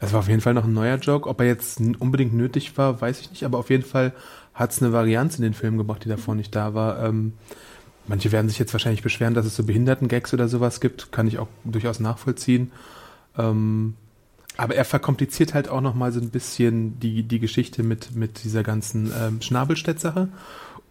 [0.00, 1.28] Es war auf jeden Fall noch ein neuer Joke.
[1.28, 3.44] Ob er jetzt unbedingt nötig war, weiß ich nicht.
[3.44, 4.12] Aber auf jeden Fall
[4.54, 7.02] hat es eine Varianz in den Film gebracht, die davor nicht da war.
[7.02, 7.32] Ähm,
[8.06, 11.12] manche werden sich jetzt wahrscheinlich beschweren, dass es so Behindertengags oder sowas gibt.
[11.12, 12.72] Kann ich auch durchaus nachvollziehen.
[13.38, 13.94] Ähm,
[14.56, 18.44] aber er verkompliziert halt auch noch mal so ein bisschen die, die Geschichte mit, mit
[18.44, 20.28] dieser ganzen ähm, Schnabelstedt-Sache.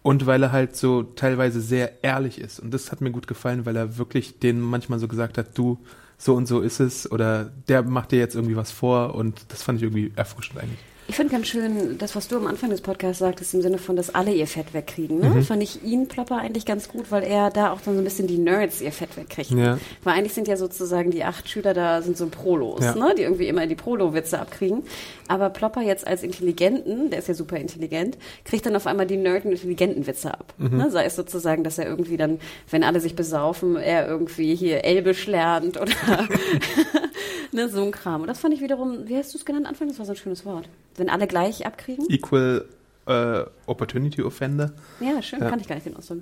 [0.02, 2.58] Und weil er halt so teilweise sehr ehrlich ist.
[2.58, 5.78] Und das hat mir gut gefallen, weil er wirklich denen manchmal so gesagt hat, du,
[6.18, 7.10] so und so ist es.
[7.10, 9.14] Oder der macht dir jetzt irgendwie was vor.
[9.14, 10.80] Und das fand ich irgendwie erfrischend eigentlich.
[11.08, 13.96] Ich finde ganz schön, das, was du am Anfang des Podcasts sagtest, im Sinne von,
[13.96, 15.18] dass alle ihr Fett wegkriegen.
[15.18, 15.28] Ne?
[15.30, 15.42] Mhm.
[15.42, 18.28] Fand ich ihn, Plopper, eigentlich ganz gut, weil er da auch dann so ein bisschen
[18.28, 19.58] die Nerds ihr Fett wegkriegen.
[19.58, 19.78] Ja.
[20.04, 22.94] Weil eigentlich sind ja sozusagen die acht Schüler da, sind so Prolos, Ja.
[22.94, 23.14] ne?
[23.18, 24.84] die irgendwie immer die Prolo-Witze abkriegen.
[25.28, 29.16] Aber Plopper jetzt als Intelligenten, der ist ja super intelligent, kriegt dann auf einmal die
[29.16, 30.54] Nerd- und intelligenten Witze ab.
[30.56, 30.76] Mhm.
[30.78, 30.90] Ne?
[30.90, 32.38] Sei es sozusagen, dass er irgendwie dann,
[32.70, 35.92] wenn alle sich besaufen, er irgendwie hier Elbisch lernt oder
[37.52, 38.22] ne, so ein Kram.
[38.22, 39.88] Und das fand ich wiederum, wie hast du es genannt Anfang?
[39.88, 40.68] Das war so ein schönes Wort.
[40.96, 42.06] Wenn alle gleich abkriegen?
[42.08, 42.66] Equal
[43.06, 44.72] äh, Opportunity Offender.
[45.00, 45.50] Ja, schön, Ja.
[45.50, 46.18] kann ich gar nicht den Ausdruck.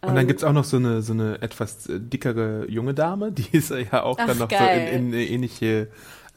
[0.00, 3.46] Und dann gibt's auch noch so eine, so eine etwas äh, dickere junge Dame, die
[3.56, 4.88] ist ja auch Ach, dann noch geil.
[4.90, 5.88] so in, in eine ähnliche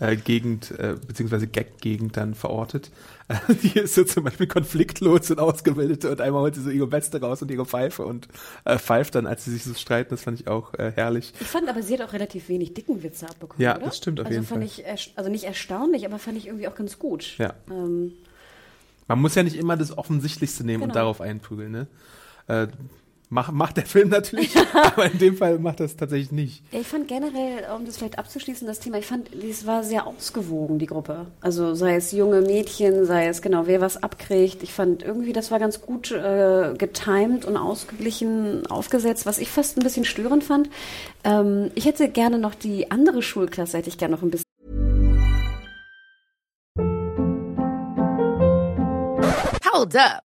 [0.02, 2.90] äh, Gegend, äh, beziehungsweise Gag-Gegend dann verortet.
[3.28, 6.92] Äh, die ist so zum Beispiel konfliktlos und ausgebildet und einmal holt sie so ihre
[6.92, 8.28] Weste raus und ihre Pfeife und
[8.66, 10.10] äh, pfeift dann, als sie sich so streiten.
[10.10, 11.32] Das fand ich auch äh, herrlich.
[11.40, 13.86] Ich fand aber, sie hat auch relativ wenig dicken Witze abbekommen, Ja, oder?
[13.86, 14.96] das stimmt auf also jeden fand Fall.
[14.96, 17.38] Ich, also nicht erstaunlich, aber fand ich irgendwie auch ganz gut.
[17.38, 17.54] Ja.
[17.70, 18.14] Ähm,
[19.08, 21.00] Man muss ja nicht immer das Offensichtlichste nehmen und Genau.
[21.02, 21.88] darauf einprügeln, ne?
[23.32, 26.64] Äh, macht, macht der Film natürlich, aber in dem Fall macht das tatsächlich nicht.
[26.72, 30.06] ja, ich fand generell, um das vielleicht abzuschließen, das Thema, ich fand, es war sehr
[30.08, 31.28] ausgewogen, die Gruppe.
[31.40, 34.64] Also sei es junge Mädchen, sei es genau, wer was abkriegt.
[34.64, 39.78] Ich fand irgendwie, das war ganz gut äh, getimed und ausgeglichen aufgesetzt, was ich fast
[39.78, 40.70] ein bisschen störend fand.
[41.24, 44.46] Ähm, ich hätte gerne noch die andere Schulklasse, hätte ich gerne noch ein bisschen
[49.74, 50.31] Hold up.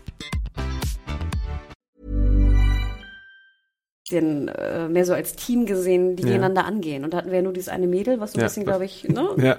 [4.17, 6.29] äh, mehr so als Team gesehen, die Ja.
[6.29, 7.03] gegeneinander angehen.
[7.03, 8.47] Und da hatten wir ja nur dieses eine Mädel, was so ein Ja.
[8.47, 9.27] bisschen, glaube ich, ne?
[9.37, 9.57] Ja.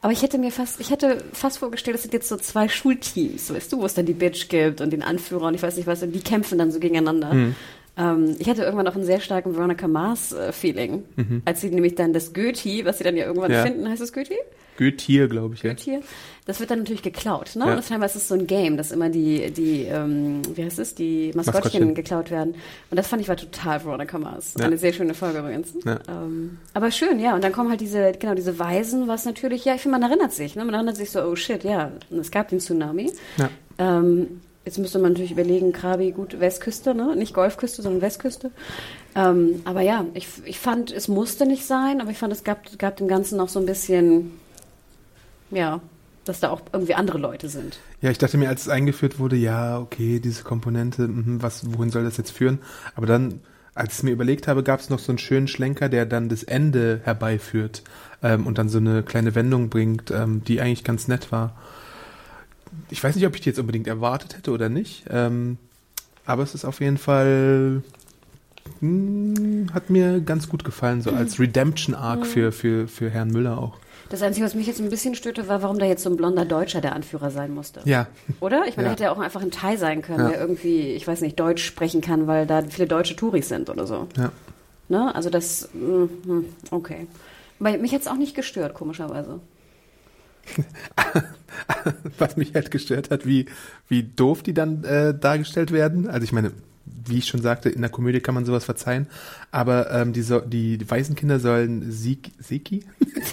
[0.00, 3.52] Aber ich hätte mir fast, ich hätte fast vorgestellt, es sind jetzt so zwei Schulteams,
[3.52, 5.86] weißt du, wo es dann die Bitch gibt und den Anführer und ich weiß nicht
[5.86, 7.32] was, und die kämpfen dann so gegeneinander.
[7.34, 7.54] Mhm.
[7.96, 11.02] Ähm, ich hatte irgendwann auch einen sehr starken Veronica Mars-Feeling,
[11.44, 13.56] als sie nämlich dann das Goethe, was sie dann ja irgendwann Mhm.
[13.56, 13.62] Ja.
[13.64, 14.34] finden, heißt es Goethe?
[14.78, 15.74] Goethe, glaube ich, ja.
[16.50, 17.64] Das wird dann natürlich geklaut, ne?
[17.64, 17.70] Ja.
[17.70, 20.80] Und das scheinbar ist es so ein Game, dass immer die, die, ähm, wie heißt
[20.80, 21.94] es, die Maskottchen, Maskottchen.
[21.94, 22.56] geklaut werden.
[22.90, 24.54] Und das fand ich war total Veronica Mars.
[24.58, 24.64] Ja.
[24.64, 25.72] Eine sehr schöne Folge übrigens.
[25.84, 26.00] Ja.
[26.08, 27.36] Ähm, aber schön, ja.
[27.36, 30.32] Und dann kommen halt diese, genau, diese Weisen, was natürlich, ja, ich finde, man erinnert
[30.32, 30.64] sich, ne?
[30.64, 33.12] Man erinnert sich so, oh shit, ja, es gab den Tsunami.
[33.36, 33.48] Ja.
[33.78, 37.14] Ähm, jetzt müsste man natürlich überlegen, Krabi, gut, Westküste, ne?
[37.14, 38.50] Nicht Golfküste, sondern Westküste.
[39.14, 42.76] Ähm, aber ja, ich, ich fand, es musste nicht sein, aber ich fand, es gab,
[42.76, 44.32] gab dem Ganzen noch so ein bisschen,
[45.52, 45.80] ja,
[46.24, 47.78] dass da auch irgendwie andere Leute sind.
[48.00, 51.90] Ja, ich dachte mir, als es eingeführt wurde, ja, okay, diese Komponente, mhm, was, wohin
[51.90, 52.58] soll das jetzt führen?
[52.94, 53.40] Aber dann,
[53.74, 56.28] als ich es mir überlegt habe, gab es noch so einen schönen Schlenker, der dann
[56.28, 57.82] das Ende herbeiführt
[58.22, 61.56] ähm, und dann so eine kleine Wendung bringt, ähm, die eigentlich ganz nett war.
[62.90, 65.58] Ich weiß nicht, ob ich die jetzt unbedingt erwartet hätte oder nicht, ähm,
[66.26, 67.82] aber es ist auf jeden Fall
[68.78, 73.58] hm, hat mir ganz gut gefallen, so als Redemption Arc für, für, für Herrn Müller
[73.58, 73.78] auch.
[74.10, 76.44] Das Einzige, was mich jetzt ein bisschen störte, war, warum da jetzt so ein blonder
[76.44, 77.80] Deutscher der Anführer sein musste.
[77.84, 78.08] Ja,
[78.40, 78.64] Oder?
[78.66, 78.92] Ich meine, Ja.
[78.92, 80.28] hätte ja auch einfach ein Thai sein können, Ja.
[80.30, 83.86] der irgendwie, ich weiß nicht, Deutsch sprechen kann, weil da viele deutsche Touris sind oder
[83.86, 84.08] so.
[84.18, 84.32] ja.
[84.88, 85.14] Ne?
[85.14, 87.06] Also das, mm, hm, okay.
[87.60, 89.38] Weil mich hat es auch nicht gestört, komischerweise.
[92.18, 93.46] was mich halt gestört hat, wie,
[93.88, 96.08] wie doof die dann äh, dargestellt werden.
[96.08, 96.50] Also ich meine,
[97.06, 99.06] wie ich schon sagte, in der Komödie kann man sowas verzeihen,
[99.50, 102.84] aber ähm, die, so, die, Waisenkinder sollen Sieg, Seki?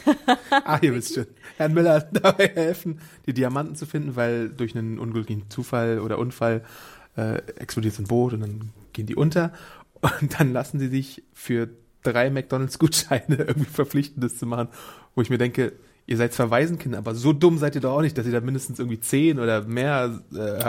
[0.52, 1.28] ah, ihr wisst schon.
[1.58, 6.64] Herrn Müller dabei helfen, die Diamanten zu finden, weil durch einen unglücklichen Zufall oder Unfall
[7.16, 9.54] äh, explodiert so ein Boot und dann gehen die unter
[10.02, 11.70] und dann lassen sie sich für
[12.04, 14.70] drei McDonalds-Gutscheine irgendwie verpflichten, das zu machen,
[15.16, 15.74] wo ich mir denke,
[16.06, 18.42] ihr seid zwar Waisenkinder, aber so dumm seid ihr doch auch nicht, dass ihr da
[18.42, 20.64] mindestens irgendwie zehn oder mehr äh,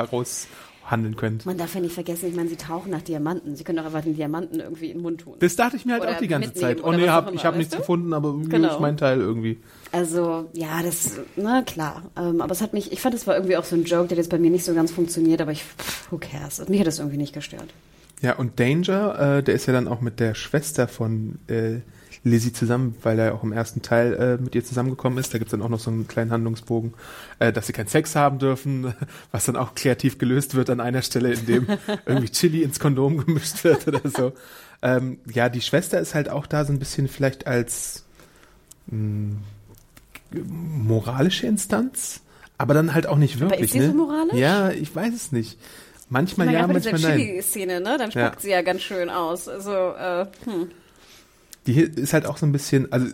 [0.89, 1.47] heraushandeln könnt.
[1.47, 3.57] Man darf ja nicht vergessen, ich meine, sie tauchen nach Diamanten.
[3.57, 5.37] Sie können doch einfach den Diamanten irgendwie in den Mund tun.
[5.41, 6.83] Das dachte ich mir halt Oder auch die ganze Zeit.
[6.83, 7.79] Oh nee, hab, ich habe nichts du?
[7.79, 8.75] gefunden, aber irgendwie Genau.
[8.75, 9.59] ist mein Teil irgendwie.
[9.93, 12.11] Also, ja, das, na klar.
[12.17, 14.17] Ähm, aber es hat mich, ich fand, es war irgendwie auch so ein Joke, der
[14.17, 16.67] jetzt bei mir nicht so ganz funktioniert, aber ich, pff, who cares?
[16.69, 17.69] Mich hat das irgendwie nicht gestört.
[18.21, 21.81] Ja, und Danger, äh, der ist ja dann auch mit der Schwester von äh,
[22.25, 25.33] Lizzie zusammen, weil er auch im ersten Teil äh, mit ihr zusammengekommen ist.
[25.33, 26.95] Da gibt's dann auch noch so einen kleinen Handlungsbogen,
[27.39, 28.95] äh, dass sie keinen Sex haben dürfen,
[29.33, 31.67] was dann auch kreativ gelöst wird an einer Stelle, in dem
[32.07, 34.33] irgendwie Chili ins Kondom gemischt wird oder so.
[34.83, 38.05] Ähm, ja, die Schwester ist halt auch da so ein bisschen vielleicht als
[38.87, 39.37] mh,
[40.37, 42.21] moralische Instanz,
[42.59, 43.61] aber dann halt auch nicht wirklich.
[43.63, 43.89] ist sie ne?
[43.89, 44.35] so moralisch?
[44.35, 45.59] Ja, ich weiß es nicht.
[46.09, 47.19] Manchmal meine, ja, manchmal nein.
[47.19, 47.97] Chili-Szene, ne?
[47.99, 48.41] Dann spuckt Ja.
[48.41, 49.49] sie ja ganz schön aus.
[49.49, 50.71] Also, äh, hm.
[51.67, 53.07] Die ist halt auch so ein bisschen, also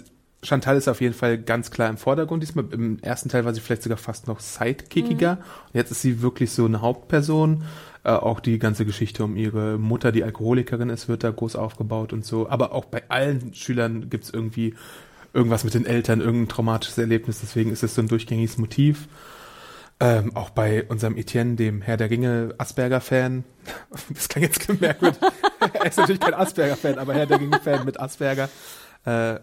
[0.44, 2.66] Chantal ist auf jeden Fall ganz klar im Vordergrund diesmal.
[2.70, 5.38] Im ersten Teil war sie vielleicht sogar fast noch sidekickiger.
[5.38, 7.64] Und jetzt ist sie wirklich so eine Hauptperson.
[8.04, 12.12] Äh, auch die ganze Geschichte um ihre Mutter, die Alkoholikerin ist, wird da groß aufgebaut
[12.12, 12.48] und so.
[12.48, 14.74] Aber auch bei allen Schülern gibt's irgendwie
[15.32, 17.40] irgendwas mit den Eltern, irgendein traumatisches Erlebnis.
[17.40, 19.08] Deswegen ist es so ein durchgängiges Motiv.
[20.04, 23.44] Ähm, auch bei unserem Etienne, dem Herr der Ringe Asperger-Fan.
[24.12, 25.18] Das klang jetzt merkwürdig.
[25.72, 28.50] er ist natürlich kein Asperger-Fan, aber Herr der Ringe-Fan mit Asperger.
[29.06, 29.36] Äh,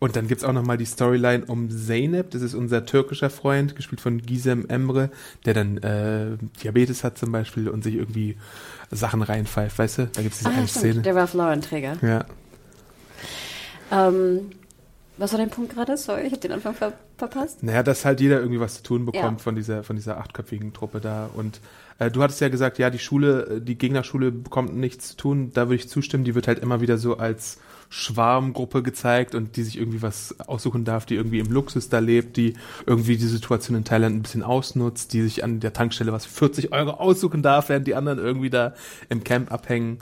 [0.00, 4.02] und dann gibt's auch nochmal die Storyline um Zeynep, das ist unser türkischer Freund, gespielt
[4.02, 5.10] von Gizem Emre,
[5.46, 8.36] der dann äh, Diabetes hat zum Beispiel und sich irgendwie
[8.90, 10.06] Sachen reinpfeift, weißt du?
[10.08, 10.84] Da gibt's diese Ah, eine stimmt.
[10.84, 11.02] Szene.
[11.02, 11.96] Der Ralph Lauren-Träger.
[12.02, 12.24] Ja.
[13.90, 14.50] Ähm,
[15.18, 15.96] was war dein Punkt gerade?
[15.96, 17.62] Sorry, ich habe den Anfang ver verpasst.
[17.62, 19.44] Naja, dass halt jeder irgendwie was zu tun bekommt Ja.
[19.44, 21.28] von dieser von dieser achtköpfigen Truppe da.
[21.34, 21.60] Und
[21.98, 25.50] äh, du hattest ja gesagt, ja, die Schule, äh, die Gegnerschule bekommt nichts zu tun.
[25.54, 26.24] Da würde ich zustimmen.
[26.24, 27.58] Die wird halt immer wieder so als
[27.90, 32.36] Schwarmgruppe gezeigt und die sich irgendwie was aussuchen darf, die irgendwie im Luxus da lebt,
[32.36, 32.54] die
[32.86, 36.34] irgendwie die Situation in Thailand ein bisschen ausnutzt, die sich an der Tankstelle was für
[36.46, 38.74] 40 Euro aussuchen darf, während die anderen irgendwie da
[39.10, 39.98] im Camp abhängen.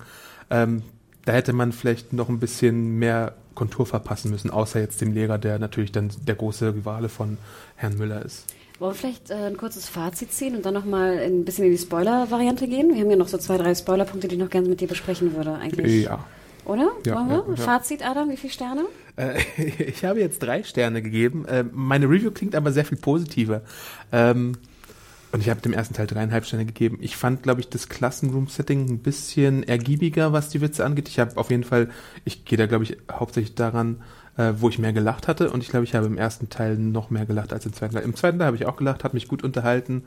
[0.50, 0.82] Ähm,
[1.24, 5.36] da hätte man vielleicht noch ein bisschen mehr Kontur verpassen müssen, außer jetzt dem Lehrer,
[5.36, 7.36] der natürlich dann der große Rivale von
[7.76, 8.46] Herrn Müller ist.
[8.78, 11.76] Wollen wir vielleicht äh, ein kurzes Fazit ziehen und dann nochmal ein bisschen in die
[11.76, 12.94] Spoiler-Variante gehen?
[12.94, 15.36] Wir haben ja noch so zwei, drei Spoilerpunkte, die ich noch gerne mit dir besprechen
[15.36, 16.04] würde eigentlich.
[16.04, 16.24] Ja.
[16.64, 16.90] Oder?
[17.04, 17.44] Ja, Wollen wir?
[17.48, 17.56] ja, ja.
[17.56, 18.86] Fazit, Adam, wie viele Sterne?
[19.16, 19.42] Äh,
[19.82, 21.44] ich habe jetzt drei Sterne gegeben.
[21.44, 23.60] Äh, meine Review klingt aber sehr viel positiver.
[24.10, 24.56] Ähm,
[25.32, 26.98] und ich habe dem ersten Teil dreieinhalb Sterne gegeben.
[27.00, 31.08] Ich fand, glaube ich, das Klassenroom-Setting ein bisschen ergiebiger, was die Witze angeht.
[31.08, 31.88] Ich habe auf jeden Fall,
[32.24, 34.02] ich gehe da, glaube ich, hauptsächlich daran,
[34.36, 35.50] äh, wo ich mehr gelacht hatte.
[35.50, 38.04] Und ich glaube, ich habe im ersten Teil noch mehr gelacht als im zweiten Teil.
[38.04, 40.02] Im zweiten Teil habe ich auch gelacht, hat mich gut unterhalten.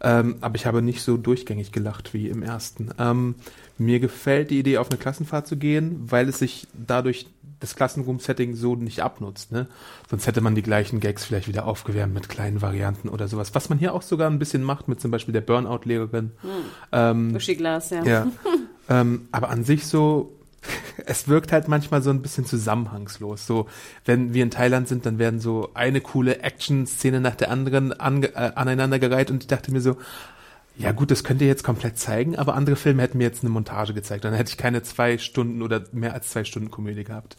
[0.00, 2.90] Ähm, aber ich habe nicht so durchgängig gelacht wie im ersten.
[2.98, 3.36] Ähm,
[3.78, 7.26] mir gefällt die Idee, auf eine Klassenfahrt zu gehen, weil es sich dadurch
[7.60, 9.52] das Klassenroom-Setting so nicht abnutzt.
[9.52, 9.66] Ne?
[10.08, 13.54] Sonst hätte man die gleichen Gags vielleicht wieder aufgewärmt mit kleinen Varianten oder sowas.
[13.54, 16.32] Was man hier auch sogar ein bisschen macht mit zum Beispiel der Burnout-Lehrerin.
[16.92, 18.04] Ähm, Buschiglas, ja.
[18.04, 18.26] ja.
[18.88, 20.32] ähm, aber an sich so,
[21.06, 23.46] es wirkt halt manchmal so ein bisschen zusammenhangslos.
[23.46, 23.66] So,
[24.04, 28.34] wenn wir in Thailand sind, dann werden so eine coole Action-Szene nach der anderen ange
[28.34, 29.96] äh, aneinandergereiht und ich dachte mir so,
[30.78, 33.50] ja gut, das könnt ihr jetzt komplett zeigen, aber andere Filme hätten mir jetzt eine
[33.50, 34.24] Montage gezeigt.
[34.24, 37.36] Dann hätte ich keine zwei Stunden oder mehr als zwei Stunden Komödie gehabt.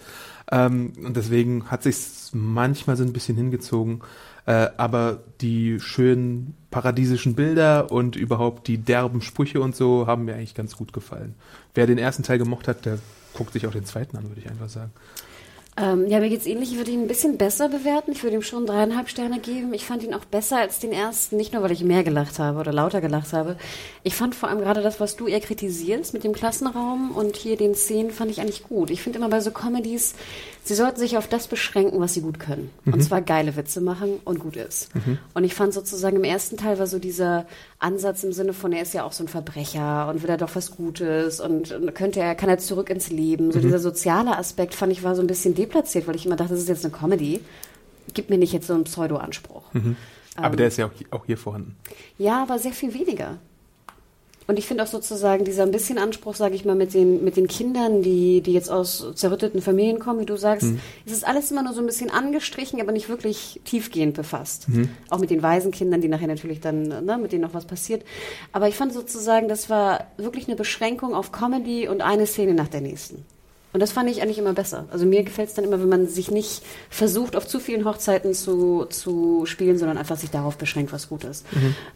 [0.52, 4.02] Ähm, und deswegen hat sich's manchmal so ein bisschen hingezogen.
[4.46, 10.36] Äh, aber die schönen paradiesischen Bilder und überhaupt die derben Sprüche und so haben mir
[10.36, 11.36] eigentlich ganz gut gefallen.
[11.74, 13.00] Wer den ersten Teil gemocht hat, der
[13.34, 14.92] guckt sich auch den zweiten an, würde ich einfach sagen.
[15.82, 16.74] Ähm, ja, mir geht's ähnlich.
[16.74, 18.12] Ich würde ihn ein bisschen besser bewerten.
[18.12, 19.74] Ich würde ihm schon dreieinhalb Sterne geben.
[19.74, 21.38] Ich fand ihn auch besser als den ersten.
[21.38, 23.56] Nicht nur, weil ich mehr gelacht habe oder lauter gelacht habe.
[24.04, 27.56] Ich fand vor allem gerade das, was du eher kritisierst mit dem Klassenraum und hier
[27.56, 28.90] den Szenen, fand ich eigentlich gut.
[28.90, 30.16] Ich finde immer bei so Comedies,
[30.64, 32.70] sie sollten sich auf das beschränken, was sie gut können.
[32.86, 34.90] Und zwar geile Witze machen und gut ist.
[35.34, 37.46] Und ich fand sozusagen im ersten Teil war so dieser
[37.80, 40.56] Ansatz im Sinne von, er ist ja auch so ein Verbrecher und will er doch
[40.56, 43.52] was Gutes und, und könnte er, kann er zurück ins Leben.
[43.52, 46.52] So dieser soziale Aspekt fand ich war so ein bisschen deplatziert, weil ich immer dachte,
[46.52, 47.42] das ist jetzt eine Comedy.
[48.14, 49.64] Gib mir nicht jetzt so einen Pseudo-Anspruch.
[50.36, 51.76] Aber der ist ja auch hier, auch hier vorhanden.
[52.18, 53.38] Ja, aber sehr viel weniger.
[54.50, 57.38] Und ich finde auch sozusagen dieser ein bisschen Anspruch, sage ich mal, mit den, mit
[57.38, 60.66] den Kindern, die, die jetzt aus zerrütteten Familien kommen, wie du sagst,
[61.06, 64.66] es ist alles immer nur so ein bisschen angestrichen, aber nicht wirklich tiefgehend befasst.
[65.12, 68.04] Auch mit den Waisenkindern, die nachher natürlich dann, ne, mit denen noch was passiert.
[68.52, 72.70] Aber ich fand sozusagen, das war wirklich eine Beschränkung auf Comedy und eine Szene nach
[72.70, 73.26] der nächsten.
[73.72, 74.86] Und das fand ich eigentlich immer besser.
[74.92, 78.34] Also mir gefällt es dann immer, wenn man sich nicht versucht, auf zu vielen Hochzeiten
[78.34, 81.46] zu, zu spielen, sondern einfach sich darauf beschränkt, was gut ist.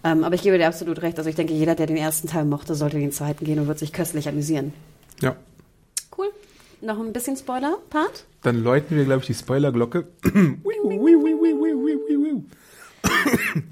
[0.03, 1.17] Ähm, aber ich gebe dir absolut recht.
[1.17, 3.79] Also ich denke, jeder, der den ersten Teil mochte, sollte den zweiten gehen und wird
[3.79, 4.73] sich köstlich amüsieren.
[5.21, 5.35] Ja.
[6.15, 6.27] Cool.
[6.81, 8.25] Noch ein bisschen Spoiler-Part?
[8.43, 10.07] Dann läuten wir, glaube ich, die Spoilerglocke.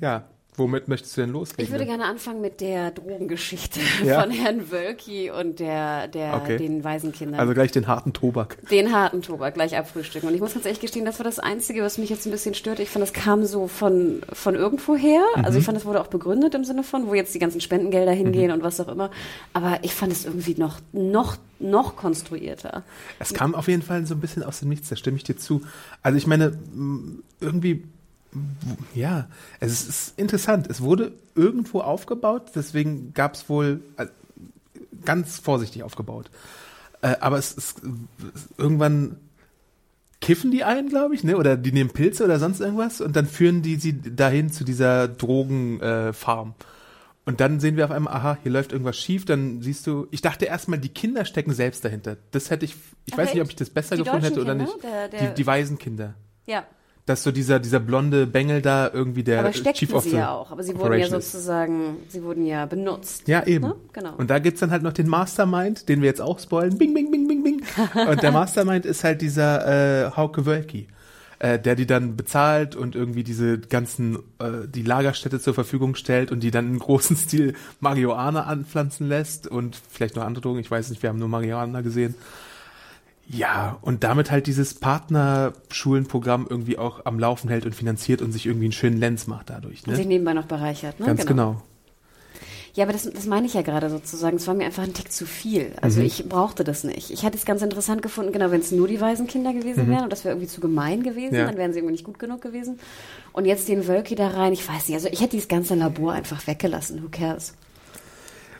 [0.01, 0.23] ja,
[0.57, 1.63] womit möchtest du denn loslegen?
[1.65, 4.21] Ich würde gerne anfangen mit der Drogengeschichte Ja.
[4.21, 6.57] von Herrn Wölki und der, der, Okay.
[6.57, 7.39] den Waisenkindern.
[7.39, 8.57] also gleich den harten Tobak.
[8.69, 10.27] Den harten Tobak gleich abfrühstücken.
[10.29, 12.53] Und ich muss ganz ehrlich gestehen, das war das Einzige, was mich jetzt ein bisschen
[12.53, 12.79] stört.
[12.79, 15.21] Ich fand, das kam so von, von irgendwo her.
[15.35, 18.11] Also ich fand, das wurde auch begründet im Sinne von, wo jetzt die ganzen Spendengelder
[18.11, 19.09] hingehen und was auch immer.
[19.53, 22.83] Aber ich fand es irgendwie noch, noch, noch konstruierter.
[23.19, 25.37] Es kam auf jeden Fall so ein bisschen aus dem Nichts, da stimme ich dir
[25.37, 25.61] zu.
[26.03, 26.57] Also ich meine,
[27.39, 27.85] irgendwie,
[28.95, 29.27] ja,
[29.59, 30.67] es ist, interessant.
[30.69, 34.07] Es wurde irgendwo aufgebaut, deswegen gab es wohl äh,
[35.05, 36.29] ganz vorsichtig aufgebaut.
[37.01, 37.81] Äh, aber es ist
[38.57, 39.17] irgendwann
[40.21, 41.35] kiffen die ein, glaube ich, ne?
[41.37, 45.07] Oder die nehmen Pilze oder sonst irgendwas und dann führen die sie dahin zu dieser
[45.07, 46.49] Drogenfarm.
[46.49, 46.63] Äh.
[47.25, 50.21] Und dann sehen wir auf einmal, aha, hier läuft irgendwas schief, dann siehst du, ich
[50.21, 52.17] dachte erstmal, die Kinder stecken selbst dahinter.
[52.31, 54.55] Das hätte ich, ich Aber weiß nicht, ob ich das besser Die gefunden hätte oder
[54.55, 54.65] Kinder?
[54.73, 54.83] nicht.
[54.83, 56.15] Der- der- die, die Waisenkinder.
[56.47, 56.65] Ja,
[57.11, 60.31] Dass so dieser, dieser blonde Bengel da irgendwie der aber Chief steckten of sie ja
[60.31, 60.49] auch.
[60.49, 63.27] Aber sie wurden ja sozusagen, sie wurden ja benutzt.
[63.27, 63.67] Ja, eben.
[63.67, 63.75] Ne?
[63.91, 64.15] Genau.
[64.15, 66.77] Und da gibt's dann halt noch den Mastermind, den wir jetzt auch spoilen.
[66.77, 67.61] Bing, bing, bing, bing, bing.
[68.09, 70.87] Und der Mastermind ist halt dieser äh, Hauke Wölki,
[71.39, 76.31] äh, der die dann bezahlt und irgendwie diese ganzen, äh, die Lagerstätte zur Verfügung stellt
[76.31, 80.59] und die dann im großen Stil Marihuana anpflanzen lässt und vielleicht noch andere Drogen.
[80.59, 82.15] Ich weiß nicht, wir haben nur Marihuana gesehen.
[83.33, 88.45] Ja, und damit halt dieses Partnerschulenprogramm irgendwie auch am Laufen hält und finanziert und sich
[88.45, 89.85] irgendwie einen schönen Lenz macht dadurch.
[89.87, 90.13] Und sich Ne?
[90.13, 90.99] nebenbei noch bereichert.
[90.99, 91.05] Ne?
[91.05, 91.61] Ganz genau.
[92.73, 94.37] Ja, aber das, das meine ich ja gerade sozusagen.
[94.37, 95.73] Es war mir einfach ein Tick zu viel.
[95.81, 96.05] Also Mhm.
[96.05, 97.11] ich brauchte das nicht.
[97.11, 100.09] Ich hatte es ganz interessant gefunden, genau, wenn es nur die Waisenkinder gewesen wären und
[100.11, 101.39] das wäre irgendwie zu gemein gewesen, Mhm.
[101.39, 101.45] Ja.
[101.47, 102.79] dann wären sie irgendwie nicht gut genug gewesen.
[103.33, 106.13] Und jetzt den Wölki da rein, ich weiß nicht, also ich hätte dieses ganze Labor
[106.13, 107.03] einfach weggelassen.
[107.03, 107.53] Who cares?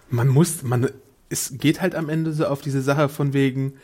[0.10, 0.90] man muss, man,
[1.30, 3.76] es geht halt am Ende so auf diese Sache von wegen,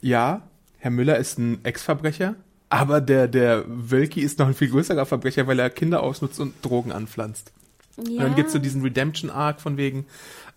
[0.00, 0.42] ja,
[0.78, 2.34] Herr Müller ist ein Ex-Verbrecher,
[2.68, 6.54] aber der, der Wölki ist noch ein viel größerer Verbrecher, weil er Kinder ausnutzt und
[6.62, 7.52] Drogen anpflanzt.
[7.96, 10.06] Und dann gibt's so diesen Redemption-Arc von wegen,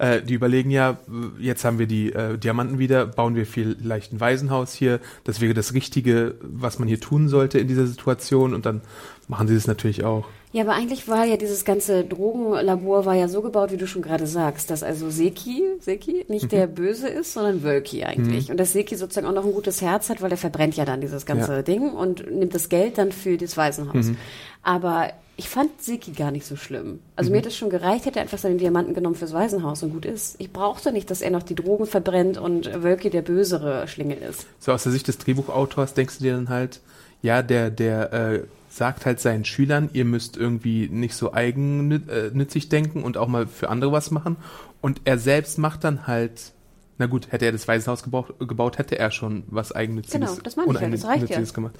[0.03, 0.97] äh, die überlegen ja,
[1.39, 5.53] jetzt haben wir die äh, Diamanten wieder, bauen wir vielleicht ein Waisenhaus hier, das wäre
[5.53, 8.81] das Richtige, was man hier tun sollte in dieser Situation und dann
[9.27, 10.25] machen sie das natürlich auch.
[10.51, 14.03] Ja, aber eigentlich war ja dieses ganze Drogenlabor war ja so gebaut, wie du schon
[14.03, 16.75] gerade sagst, dass also Seki, Seki nicht der Mhm.
[16.75, 18.51] Böse ist, sondern Wölki eigentlich.
[18.51, 21.01] Und dass Seki sozusagen auch noch ein gutes Herz hat, weil er verbrennt ja dann
[21.01, 21.61] dieses ganze Ja.
[21.63, 24.07] Ding und nimmt das Geld dann für das Waisenhaus.
[24.07, 24.17] Mhm.
[24.61, 26.99] Aber ich fand Seki gar nicht so schlimm.
[27.15, 27.31] Also Mhm.
[27.31, 30.05] mir hätte es schon gereicht, hätte er einfach seine Diamanten genommen fürs Waisenhaus und gut
[30.05, 30.35] ist.
[30.39, 34.45] Ich brauchte nicht, dass er noch die Drogen verbrennt und Wölki der bösere Schlingel ist.
[34.59, 36.81] So aus der Sicht des Drehbuchautors denkst du dir dann halt,
[37.21, 43.03] ja, der, der äh, sagt halt seinen Schülern, ihr müsst irgendwie nicht so eigennützig denken
[43.03, 44.35] und auch mal für andere was machen.
[44.81, 46.51] Und er selbst macht dann halt,
[46.97, 50.55] na gut, hätte er das Waisenhaus gebaut, gebaut hätte er schon was Eigennütziges, Genau, das
[50.55, 51.41] meine ich ja, das reicht ja.
[51.41, 51.75] Gemacht.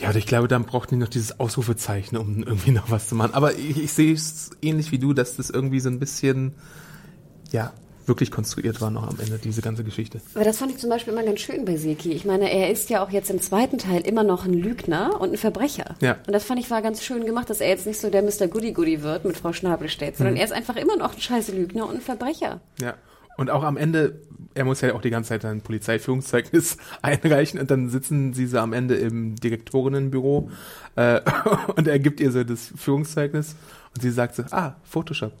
[0.00, 3.16] Ja, und ich glaube, dann braucht die noch dieses Ausrufezeichen, um irgendwie noch was zu
[3.16, 3.34] machen.
[3.34, 6.54] Aber ich, ich sehe es ähnlich wie du, dass das irgendwie so ein bisschen,
[7.50, 7.72] ja,
[8.06, 10.20] wirklich konstruiert war noch am Ende, diese ganze Geschichte.
[10.34, 12.12] Aber das fand ich zum Beispiel immer ganz schön bei Seki.
[12.12, 15.32] Ich meine, er ist ja auch jetzt im zweiten Teil immer noch ein Lügner und
[15.32, 15.94] ein Verbrecher.
[16.00, 16.16] Ja.
[16.26, 18.48] Und das fand ich war ganz schön gemacht, dass er jetzt nicht so der Mr.
[18.48, 20.40] Goody Goody wird mit Frau Schnabelstedt, sondern Mhm.
[20.40, 22.60] er ist einfach immer noch ein scheiße Lügner und ein Verbrecher.
[22.80, 22.94] Ja.
[23.36, 24.20] Und auch am Ende,
[24.54, 28.58] er muss ja auch die ganze Zeit ein Polizeiführungszeugnis einreichen und dann sitzen sie so
[28.58, 30.50] am Ende im Direktorinnenbüro
[30.96, 31.20] äh,
[31.76, 33.54] und er gibt ihr so das Führungszeugnis
[33.94, 35.32] und sie sagt so, ah, Photoshop.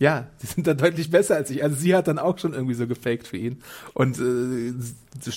[0.00, 1.62] Ja, sie sind da deutlich besser als ich.
[1.62, 4.72] Also sie hat dann auch schon irgendwie so gefaked für ihn und äh,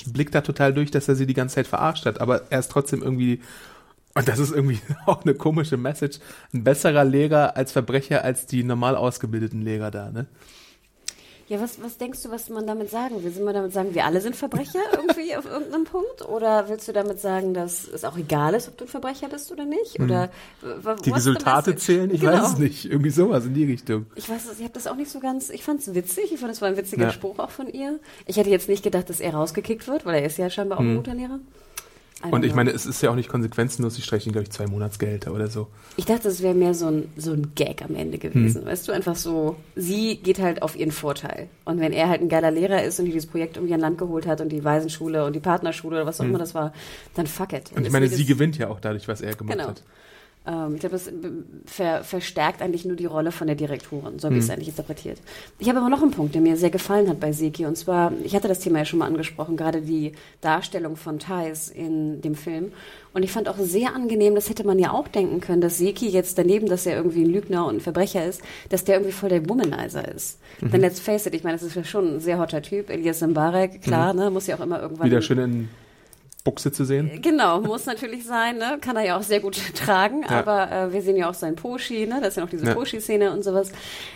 [0.08, 2.71] blickt da total durch, dass er sie die ganze Zeit verarscht hat, aber er ist
[2.71, 3.41] trotzdem irgendwie
[4.15, 6.19] und das ist irgendwie auch eine komische Message.
[6.54, 10.28] Ein besserer Lehrer als Verbrecher als die normal ausgebildeten Lehrer da, ne?
[11.54, 13.32] Ja, was, was denkst du, was man damit sagen will?
[13.32, 16.28] Sind wir damit sagen, wir alle sind Verbrecher irgendwie auf irgendeinem Punkt?
[16.28, 19.52] Oder willst du damit sagen, dass es auch egal ist, ob du ein Verbrecher bist
[19.52, 20.00] oder nicht?
[20.00, 20.30] Oder
[20.62, 22.34] w- Die Resultate zählen, ich Genau.
[22.34, 22.86] weiß es nicht.
[22.86, 24.08] Irgendwie sowas in die Richtung.
[24.16, 26.39] Ich weiß es, ich habe das auch nicht so ganz, ich fand es witzig, ich
[26.39, 27.12] fand es war ein witziger Ja.
[27.12, 28.00] Spruch auch von ihr.
[28.26, 30.84] Ich hätte jetzt nicht gedacht, dass er rausgekickt wird, weil er ist ja scheinbar auch
[30.84, 31.39] ein guter Lehrer.
[32.32, 32.58] Und ich know.
[32.58, 35.68] meine, es ist ja auch nicht konsequenzenlos, sie streichen, glaube ich, zwei Monatsgehälter oder so.
[35.98, 38.62] Ich dachte, es wäre mehr so ein, so ein Gag am Ende gewesen.
[38.62, 38.68] Hm.
[38.68, 41.50] Weißt du, einfach so, sie geht halt auf ihren Vorteil.
[41.66, 43.98] Und wenn er halt ein geiler Lehrer ist und die dieses Projekt irgendwie an Land
[43.98, 46.74] geholt hat und die Waisenschule und die Partnerschule oder was auch immer das war,
[47.16, 47.70] dann fuck it.
[47.70, 47.78] Hm.
[47.78, 49.70] Und ich meine, sie gewinnt ja auch dadurch, was er gemacht Genau.
[49.70, 49.84] hat.
[50.46, 51.30] Ich glaube, das b-
[51.66, 55.18] ver verstärkt eigentlich nur die Rolle von der Direktorin, so habe ich es eigentlich interpretiert.
[55.58, 57.66] Ich habe aber noch einen Punkt, der mir sehr gefallen hat bei Seki.
[57.66, 61.70] Und zwar, ich hatte das Thema ja schon mal angesprochen, gerade die Darstellung von Thais
[61.70, 62.74] in dem Film.
[63.14, 66.10] Und ich fand auch sehr angenehm, das hätte man ja auch denken können, dass Seki
[66.10, 69.30] jetzt daneben, dass er irgendwie ein Lügner und ein Verbrecher ist, dass der irgendwie voll
[69.30, 70.40] der Womanizer ist.
[70.60, 72.90] Denn let's face it, ich meine, das ist ja schon ein sehr hotter Typ.
[72.90, 75.08] Elias Mbarek, klar, ne, muss ja auch immer irgendwann...
[75.08, 75.70] Wieder schön in
[76.44, 77.22] Buchse zu sehen.
[77.22, 78.78] Genau, muss natürlich sein, ne?
[78.82, 80.40] Kann er ja auch sehr gut tragen, Ja.
[80.40, 82.20] aber äh, wir sehen ja auch seinen Poschi, ne?
[82.20, 82.74] Das ist ja noch diese Ja.
[82.74, 83.72] Poschi-Szene und sowas.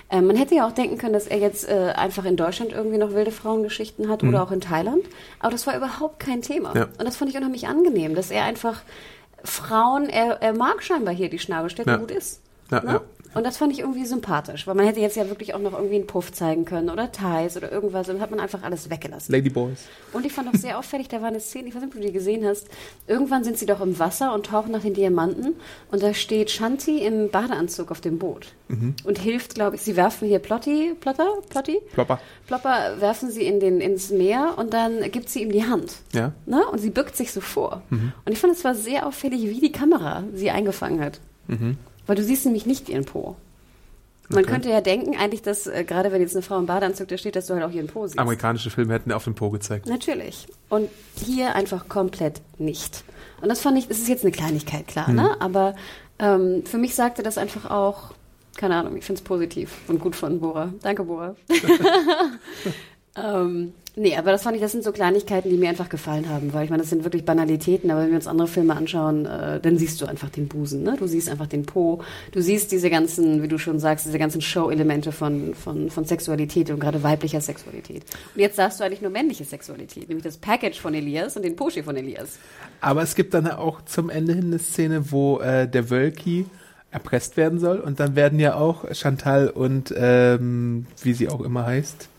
[0.10, 2.98] Ähm, man hätte ja auch denken können, dass er jetzt äh, einfach in Deutschland irgendwie
[2.98, 5.04] noch wilde Frauengeschichten hat oder auch in Thailand.
[5.40, 6.72] Aber das war überhaupt kein Thema.
[6.72, 6.76] Mhm.
[6.78, 6.84] Ja.
[6.98, 8.82] Und das fand ich unheimlich angenehm, dass er einfach
[9.44, 11.98] Frauen, er, er mag scheinbar hier die Schnabelstädte Ja.
[11.98, 12.42] gut ist.
[12.72, 12.92] Ja, ne?
[12.94, 13.02] ja.
[13.34, 15.98] Und das fand ich irgendwie sympathisch, weil man hätte jetzt ja wirklich auch noch irgendwie
[15.98, 18.10] einen Puff zeigen können oder Thais oder irgendwas.
[18.10, 19.32] Und hat man einfach alles weggelassen.
[19.32, 19.86] Ladyboys.
[20.12, 22.08] Und ich fand auch sehr auffällig, da war eine Szene, ich weiß nicht, ob du
[22.08, 22.68] die gesehen hast.
[23.06, 25.56] Irgendwann sind sie doch im Wasser und tauchen nach den Diamanten
[25.92, 28.48] und da steht Shanti im Badeanzug auf dem Boot
[29.04, 31.80] und hilft, glaube ich, sie werfen hier Plotti, Plotter, Plotti?
[31.94, 32.20] Plopper.
[32.48, 35.98] Plopper werfen sie in den, ins Meer und dann gibt sie ihm die Hand.
[36.14, 36.34] Ja.
[36.46, 36.66] Ne?
[36.72, 37.84] Und sie bückt sich so vor.
[38.26, 41.20] Und ich fand, es war sehr auffällig, wie die Kamera sie eingefangen hat.
[42.08, 43.36] Weil du siehst nämlich nicht ihren Po.
[44.30, 47.18] Man könnte ja denken, eigentlich, dass äh, gerade wenn jetzt eine Frau im Badeanzug da
[47.18, 48.20] steht, dass du halt auch ihren Po siehst.
[48.20, 49.88] Amerikanische Filme hätten auf den Po gezeigt.
[49.88, 50.48] Natürlich.
[50.70, 53.04] Und hier einfach komplett nicht.
[53.42, 55.40] Und das fand ich, es ist jetzt eine Kleinigkeit, klar, ne?
[55.40, 55.76] Aber
[56.20, 58.12] ähm, für mich sagte das einfach auch,
[58.58, 60.74] keine Ahnung, ich finde es positiv und gut von Bora.
[60.82, 61.36] Danke, Bora.
[63.22, 66.54] ähm, nee, aber das fand ich, das sind so Kleinigkeiten, die mir einfach gefallen haben,
[66.54, 69.60] weil ich meine, das sind wirklich Banalitäten, aber wenn wir uns andere Filme anschauen, äh,
[69.60, 70.96] dann siehst du einfach den Busen, ne?
[70.98, 72.02] Du siehst einfach den Po,
[72.32, 76.70] du siehst diese ganzen, wie du schon sagst, diese ganzen Show-Elemente von, von, von Sexualität
[76.70, 78.04] und gerade weiblicher Sexualität.
[78.36, 81.56] Und jetzt sagst du eigentlich nur männliche Sexualität, nämlich das Package von Elias und den
[81.56, 82.38] Poschi von Elias.
[82.82, 86.46] Aber es gibt dann auch zum Ende hin eine Szene, wo äh, der Wölki
[86.92, 91.66] erpresst werden soll und dann werden ja auch Chantal und ähm, wie sie auch immer
[91.66, 92.10] heißt,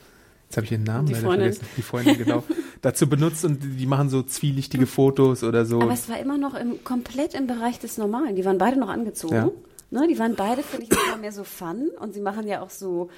[0.49, 1.53] jetzt habe ich ihren Namen Die leider Freundin.
[1.53, 2.43] vergessen, die Freundin genau,
[2.83, 5.81] dazu benutzt und die machen so zwielichtige Fotos oder so.
[5.81, 8.35] Aber es war immer noch im, komplett im Bereich des Normalen.
[8.35, 9.35] Die waren beide noch angezogen.
[9.35, 9.51] Ja.
[9.91, 11.89] Ne, die waren beide, finde ich, immer mehr so fun.
[12.01, 13.09] Und sie machen ja auch so.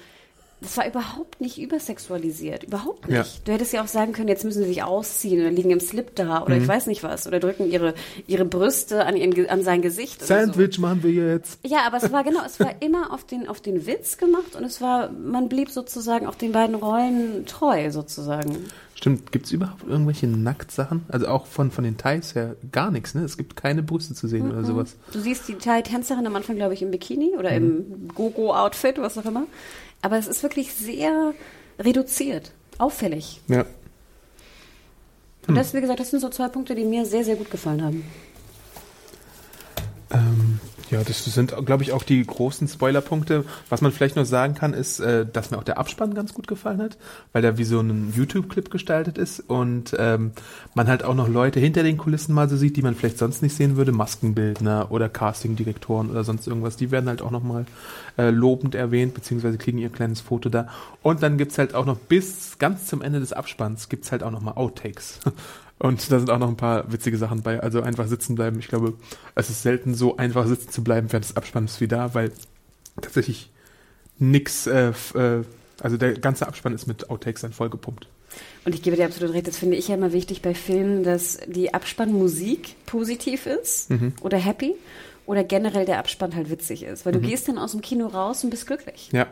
[0.61, 2.63] Das war überhaupt nicht übersexualisiert.
[2.65, 3.17] Überhaupt nicht.
[3.17, 3.25] Ja.
[3.45, 6.15] Du hättest ja auch sagen können, jetzt müssen sie sich ausziehen oder liegen im Slip
[6.15, 6.61] da oder Mhm.
[6.61, 7.25] ich weiß nicht was.
[7.25, 7.95] Oder drücken ihre,
[8.27, 10.17] ihre Brüste an, ihren, an sein Gesicht.
[10.23, 10.33] Oder so.
[10.53, 11.59] Sandwich machen wir jetzt.
[11.65, 14.63] Ja, aber es war genau, es war immer auf den, auf den Witz gemacht und
[14.63, 18.57] es war, man blieb sozusagen auch den beiden Rollen treu, sozusagen.
[19.01, 21.05] Stimmt, gibt's überhaupt irgendwelche Nacktsachen?
[21.09, 23.23] Also auch von, von den Thais her gar nichts, ne?
[23.23, 24.95] Es gibt keine Brüste zu sehen oder sowas.
[25.11, 27.55] Du siehst die Thai-Tänzerin am Anfang, glaube ich, im Bikini oder Mhm.
[27.55, 29.47] im Go-Go-Outfit, was auch immer.
[30.03, 31.33] Aber es ist wirklich sehr
[31.79, 33.41] reduziert, auffällig.
[33.47, 33.61] Ja.
[33.61, 35.55] Und Hm.
[35.55, 38.03] das, wie gesagt, das sind so zwei Punkte, die mir sehr, sehr gut gefallen haben.
[40.91, 43.45] Ja, das sind, glaube ich, auch die großen Spoilerpunkte.
[43.69, 46.49] Was man vielleicht noch sagen kann, ist, äh, dass mir auch der Abspann ganz gut
[46.49, 46.97] gefallen hat,
[47.31, 50.31] weil der wie so ein YouTube-Clip gestaltet ist und ähm,
[50.73, 53.41] man halt auch noch Leute hinter den Kulissen mal so sieht, die man vielleicht sonst
[53.41, 56.75] nicht sehen würde, Maskenbildner oder Castingdirektoren oder sonst irgendwas.
[56.75, 57.65] Die werden halt auch noch mal
[58.17, 60.67] äh, lobend erwähnt, beziehungsweise kriegen ihr kleines Foto da.
[61.01, 64.31] Und dann gibt's halt auch noch bis ganz zum Ende des Abspanns gibt's halt auch
[64.31, 65.21] noch mal Outtakes.
[65.81, 67.59] Und da sind auch noch ein paar witzige Sachen bei.
[67.59, 68.59] Also einfach sitzen bleiben.
[68.59, 68.93] Ich glaube,
[69.33, 72.31] es ist selten so einfach sitzen zu bleiben während des Abspanns wie da, weil
[73.01, 73.49] tatsächlich
[74.19, 75.43] nix, äh, äh,
[75.81, 78.07] also der ganze Abspann ist mit Outtakes dann vollgepumpt.
[78.63, 81.39] Und ich gebe dir absolut recht, das finde ich ja immer wichtig bei Filmen, dass
[81.47, 84.13] die Abspannmusik positiv ist Mhm.
[84.21, 84.75] oder happy
[85.25, 87.05] oder generell der Abspann halt witzig ist.
[87.05, 89.09] Weil du gehst dann aus dem Kino raus und bist glücklich.
[89.11, 89.27] Ja.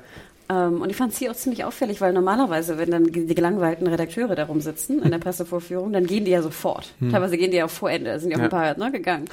[0.49, 3.85] Ähm, und ich fand es hier auch ziemlich auffällig, weil normalerweise, wenn dann die gelangweilten
[3.87, 6.93] Redakteure da rumsitzen in der Pressevorführung, dann gehen die ja sofort.
[6.99, 8.45] Teilweise gehen die ja auch vor Ende, da sind ja auch Ja.
[8.45, 9.25] ein paar ne, gegangen.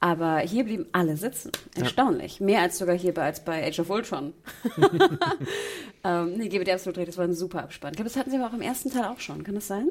[0.00, 1.50] Aber hier blieben alle sitzen.
[1.74, 2.38] Erstaunlich.
[2.40, 4.32] Mehr als sogar hier bei, als bei Age of Ultron.
[6.04, 7.92] ähm, nee, gebe dir absolut recht, das war ein super Abspann.
[7.92, 9.42] Ich glaube, das hatten sie aber auch im ersten Teil auch schon.
[9.42, 9.88] Kann das sein?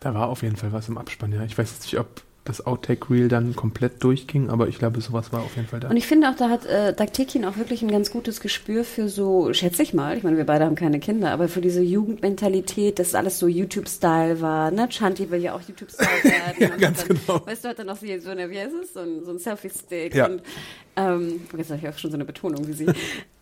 [0.00, 1.42] Da war auf jeden Fall was im Abspann, ja.
[1.44, 2.08] Ich weiß jetzt nicht, ob
[2.48, 5.88] das Outtake-Reel dann komplett durchging, aber ich glaube, sowas war auf jeden Fall da.
[5.88, 9.08] Und ich finde auch, da hat äh, Daktekin auch wirklich ein ganz gutes Gespür für
[9.08, 12.98] so, schätze ich mal, ich meine, wir beide haben keine Kinder, aber für diese Jugendmentalität,
[12.98, 14.88] dass alles so YouTube-Style war, ne?
[14.88, 16.56] Chanti will ja auch YouTube-Style werden.
[16.58, 17.46] Ja, ganz dann, genau.
[17.46, 19.38] Weißt du, hat dann noch so, so eine, wie heißt es, so ein, so ein
[19.38, 20.26] Selfie-Stick Ja.
[20.26, 20.42] und
[20.96, 22.86] ähm, jetzt habe ich auch schon so eine Betonung wie sie.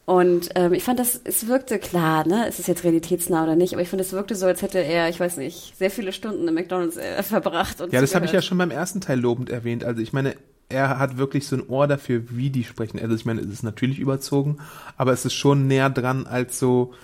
[0.07, 3.73] Und ähm, ich fand das, es wirkte klar, ne, ist es jetzt realitätsnah oder nicht,
[3.73, 6.47] aber ich fand, es wirkte so, als hätte er, ich weiß nicht, sehr viele Stunden
[6.47, 7.81] im McDonalds äh, verbracht.
[7.81, 9.83] Und Ja, das habe ich ja schon beim ersten Teil lobend erwähnt.
[9.83, 10.37] Also ich meine,
[10.69, 13.01] er hat wirklich so ein Ohr dafür, wie die sprechen.
[13.01, 14.59] Also ich meine, es ist natürlich überzogen,
[14.97, 16.95] aber es ist schon näher dran als so,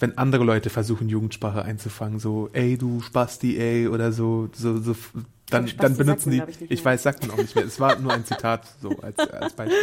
[0.00, 2.18] wenn andere Leute versuchen, Jugendsprache einzufangen.
[2.18, 4.96] So, ey, du Spasti, ey, oder so, so, so
[5.50, 7.64] dann, Spasti dann benutzen die, ich, ich weiß, sagt man auch nicht mehr.
[7.64, 9.78] Es war nur ein Zitat, so als, als Beispiel.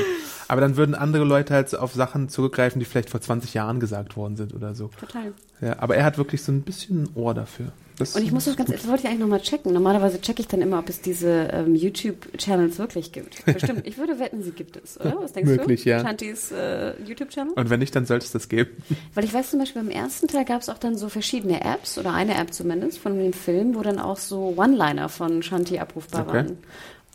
[0.48, 4.16] Aber dann würden andere Leute halt auf Sachen zurückgreifen, die vielleicht vor 20 Jahren gesagt
[4.16, 4.90] worden sind oder so.
[5.00, 5.34] Total.
[5.62, 7.72] Ja, aber er hat wirklich so ein bisschen ein Ohr dafür.
[7.98, 9.72] Das Und ich muss das ganz, das wollte ich eigentlich nochmal checken.
[9.74, 13.46] Normalerweise checke ich dann immer, ob es diese ähm, YouTube-Channels wirklich gibt.
[13.54, 13.88] Bestimmt.
[13.88, 15.18] Ich würde wetten, sie gibt es, oder?
[15.22, 15.90] Was denkst Möglich, du?
[15.92, 16.02] ja.
[16.02, 17.54] Chantis äh, YouTube-Channel?
[17.54, 18.72] Und wenn nicht, dann sollte es das geben.
[19.14, 21.98] Weil ich weiß zum Beispiel, beim ersten Teil gab es auch dann so verschiedene Apps,
[21.98, 26.24] oder eine App zumindest, von dem Film, wo dann auch so One-Liner von Shanti abrufbar
[26.28, 26.34] Okay.
[26.34, 26.58] waren.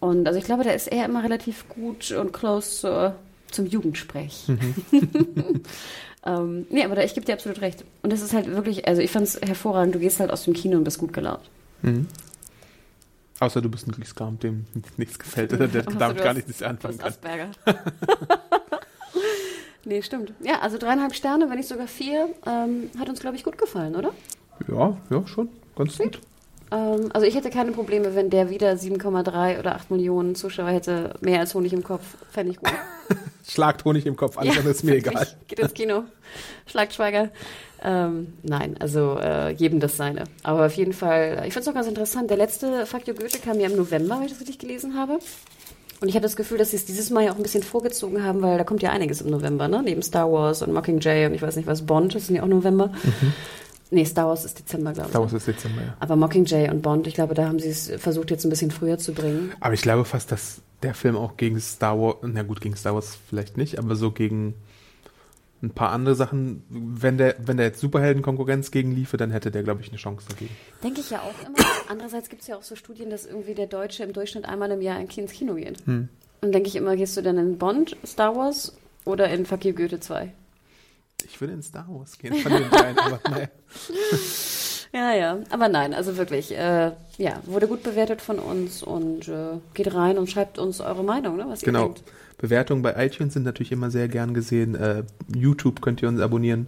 [0.00, 3.16] Und also ich glaube, da ist er immer relativ gut und close zur,
[3.52, 4.44] zum Jugendsprech.
[6.26, 7.84] ähm, nee, aber da, ich gebe dir absolut recht.
[8.02, 10.54] Und das ist halt wirklich, also ich fand es hervorragend, du gehst halt aus dem
[10.54, 11.48] Kino und bist gut gelaunt.
[11.82, 12.06] Mhm.
[13.40, 16.66] Außer du bist ein Glückskram, dem nichts gefällt oder der damit gar hast- nichts du
[16.68, 17.08] anfangen kann.
[17.08, 17.50] Asperger.
[19.84, 20.32] nee, stimmt.
[20.40, 23.96] Ja, also dreieinhalb Sterne, wenn nicht sogar vier, ähm, hat uns, glaube ich, gut gefallen,
[23.96, 24.12] oder?
[24.68, 25.48] Ja, ja, schon.
[25.76, 26.20] Ganz gut.
[26.70, 31.14] Ähm, also ich hätte keine Probleme, wenn der wieder 7,3 oder 8 Millionen Zuschauer hätte,
[31.20, 32.02] mehr als Honig im Kopf.
[32.30, 32.70] Fände ich gut.
[33.48, 35.26] Schlagt Honig im Kopf, alles andere ist mir egal.
[35.48, 36.04] Geht ins Kino.
[36.66, 37.30] Schlagt Schweiger.
[37.82, 40.24] Ähm, nein, also äh, jedem das seine.
[40.42, 42.30] Aber auf jeden Fall, ich finde es auch ganz interessant.
[42.30, 45.18] Der letzte You Goethe kam ja im November, wenn ich das richtig gelesen habe.
[46.00, 48.22] Und ich habe das Gefühl, dass sie es dieses Mal ja auch ein bisschen vorgezogen
[48.24, 49.82] haben, weil da kommt ja einiges im November, ne?
[49.82, 52.48] Neben Star Wars und Mockingjay und ich weiß nicht was, Bond, das sind ja auch
[52.48, 52.88] November.
[52.88, 53.32] Mhm.
[53.90, 55.12] Nee, Star Wars ist Dezember, glaube ich.
[55.12, 55.96] Star Wars ist Dezember, ja.
[55.98, 58.98] Aber Mockingjay und Bond, ich glaube, da haben sie es versucht, jetzt ein bisschen früher
[58.98, 59.52] zu bringen.
[59.60, 62.94] Aber ich glaube fast, dass der Film auch gegen Star Wars, na gut, gegen Star
[62.94, 64.54] Wars vielleicht nicht, aber so gegen
[65.62, 69.62] ein paar andere Sachen, wenn der, wenn der jetzt Superhelden-Konkurrenz gegen liefe, dann hätte der,
[69.62, 70.54] glaube ich, eine Chance dagegen.
[70.82, 71.58] Denke ich ja auch immer.
[71.88, 74.80] Andererseits gibt es ja auch so Studien, dass irgendwie der Deutsche im Durchschnitt einmal im
[74.80, 75.84] Jahr ins Kino geht.
[75.84, 76.08] Hm.
[76.40, 78.74] Und denke ich immer, gehst du dann in Bond, Star Wars
[79.04, 80.32] oder in Fakir Goethe 2?
[81.30, 83.48] Ich würde in Star Wars gehen von den beiden, aber naja.
[84.92, 89.58] Ja, ja, aber nein, also wirklich, äh, ja, wurde gut bewertet von uns und äh,
[89.72, 91.82] geht rein und schreibt uns eure Meinung, ne, was genau.
[91.82, 92.02] ihr denkt.
[92.38, 94.74] Bewertungen bei iTunes sind natürlich immer sehr gern gesehen.
[94.74, 96.66] Äh, YouTube könnt ihr uns abonnieren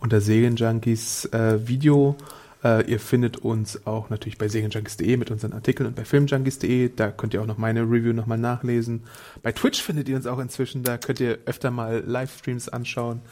[0.00, 2.16] unter Serienjunkies äh, Video.
[2.62, 6.90] Äh, ihr findet uns auch natürlich bei serienjunkies.de mit unseren Artikeln und bei filmjunkies.de.
[6.94, 9.04] Da könnt ihr auch noch meine Review nochmal nachlesen.
[9.42, 10.82] Bei Twitch findet ihr uns auch inzwischen.
[10.82, 13.22] Da könnt ihr öfter mal Livestreams anschauen.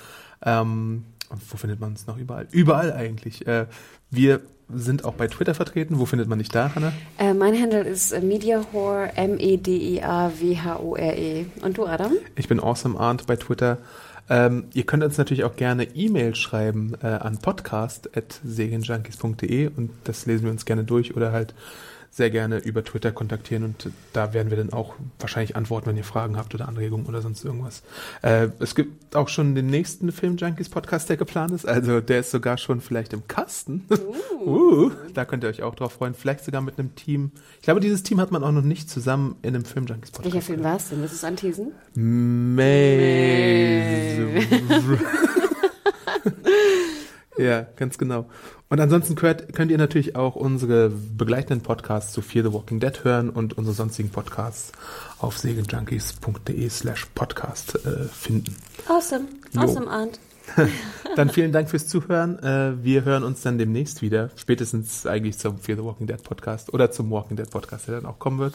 [0.45, 1.05] Ähm,
[1.49, 2.47] wo findet man uns noch überall?
[2.51, 3.47] Überall eigentlich.
[3.47, 3.67] Äh,
[4.11, 4.41] wir
[4.73, 5.99] sind auch bei Twitter vertreten.
[5.99, 6.93] Wo findet man dich da, Hanna?
[7.19, 11.43] Äh, mein Handle ist äh, Mediahore, M-E-D-I-A-W-H-O-R-E.
[11.43, 11.47] -E.
[11.65, 12.13] Und du, Adam?
[12.37, 13.79] Ich bin Awesome Arndt bei Twitter.
[14.29, 20.45] Ähm, ihr könnt uns natürlich auch gerne E-Mail schreiben äh, an podcast.serienjunkies.de und das lesen
[20.45, 21.53] wir uns gerne durch oder halt
[22.11, 26.05] sehr gerne über Twitter kontaktieren und da werden wir dann auch wahrscheinlich antworten, wenn ihr
[26.05, 27.83] Fragen habt oder Anregungen oder sonst irgendwas.
[28.23, 31.69] Äh, es gibt auch schon den nächsten Film Junkies Podcast, der geplant ist.
[31.69, 33.87] Also der ist sogar schon vielleicht im Kasten.
[34.41, 34.87] Uh.
[34.87, 36.15] uh, da könnt ihr euch auch drauf freuen.
[36.15, 37.31] Vielleicht sogar mit einem Team.
[37.59, 40.35] Ich glaube, dieses Team hat man auch noch nicht zusammen in einem Film Junkies Podcast.
[40.35, 41.01] Welcher Film war es denn?
[41.01, 41.73] Willst du es anteasen?
[41.95, 42.67] Maze.
[47.41, 48.27] ja, ganz genau.
[48.69, 53.03] Und ansonsten könnt, könnt ihr natürlich auch unsere begleitenden Podcasts zu Fear the Walking Dead
[53.03, 54.73] hören und unsere sonstigen Podcasts
[55.19, 58.55] auf segeljunkies.de slash podcast äh, finden.
[58.89, 59.25] Awesome.
[59.57, 60.21] Awesome, Arndt.
[61.17, 62.39] dann vielen Dank fürs Zuhören.
[62.43, 64.31] Äh, wir hören uns dann demnächst wieder.
[64.37, 68.07] Spätestens eigentlich zum Fear the Walking Dead Podcast oder zum Walking Dead Podcast, der dann
[68.07, 68.55] auch kommen wird.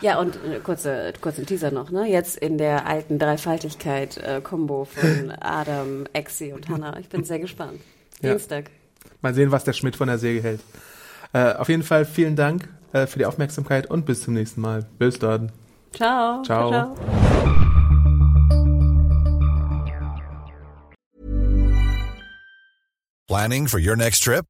[0.00, 2.08] Ja, und äh, kurze, kurzen Teaser noch, ne?
[2.08, 6.98] Jetzt in der alten Dreifaltigkeit-Kombo äh, von Adam, Exi und Hannah.
[6.98, 7.80] Ich bin sehr gespannt.
[8.22, 8.68] Dienstag.
[8.68, 9.10] Ja.
[9.22, 10.60] Mal sehen, was der Schmidt von der Säge hält.
[11.32, 14.86] Äh, auf jeden Fall vielen Dank äh, für die Aufmerksamkeit und bis zum nächsten Mal.
[14.98, 15.52] Bis dann.
[15.92, 16.42] Ciao.
[16.42, 16.70] Ciao.
[16.70, 17.50] ciao, ciao.
[23.28, 24.49] Planning for your next trip?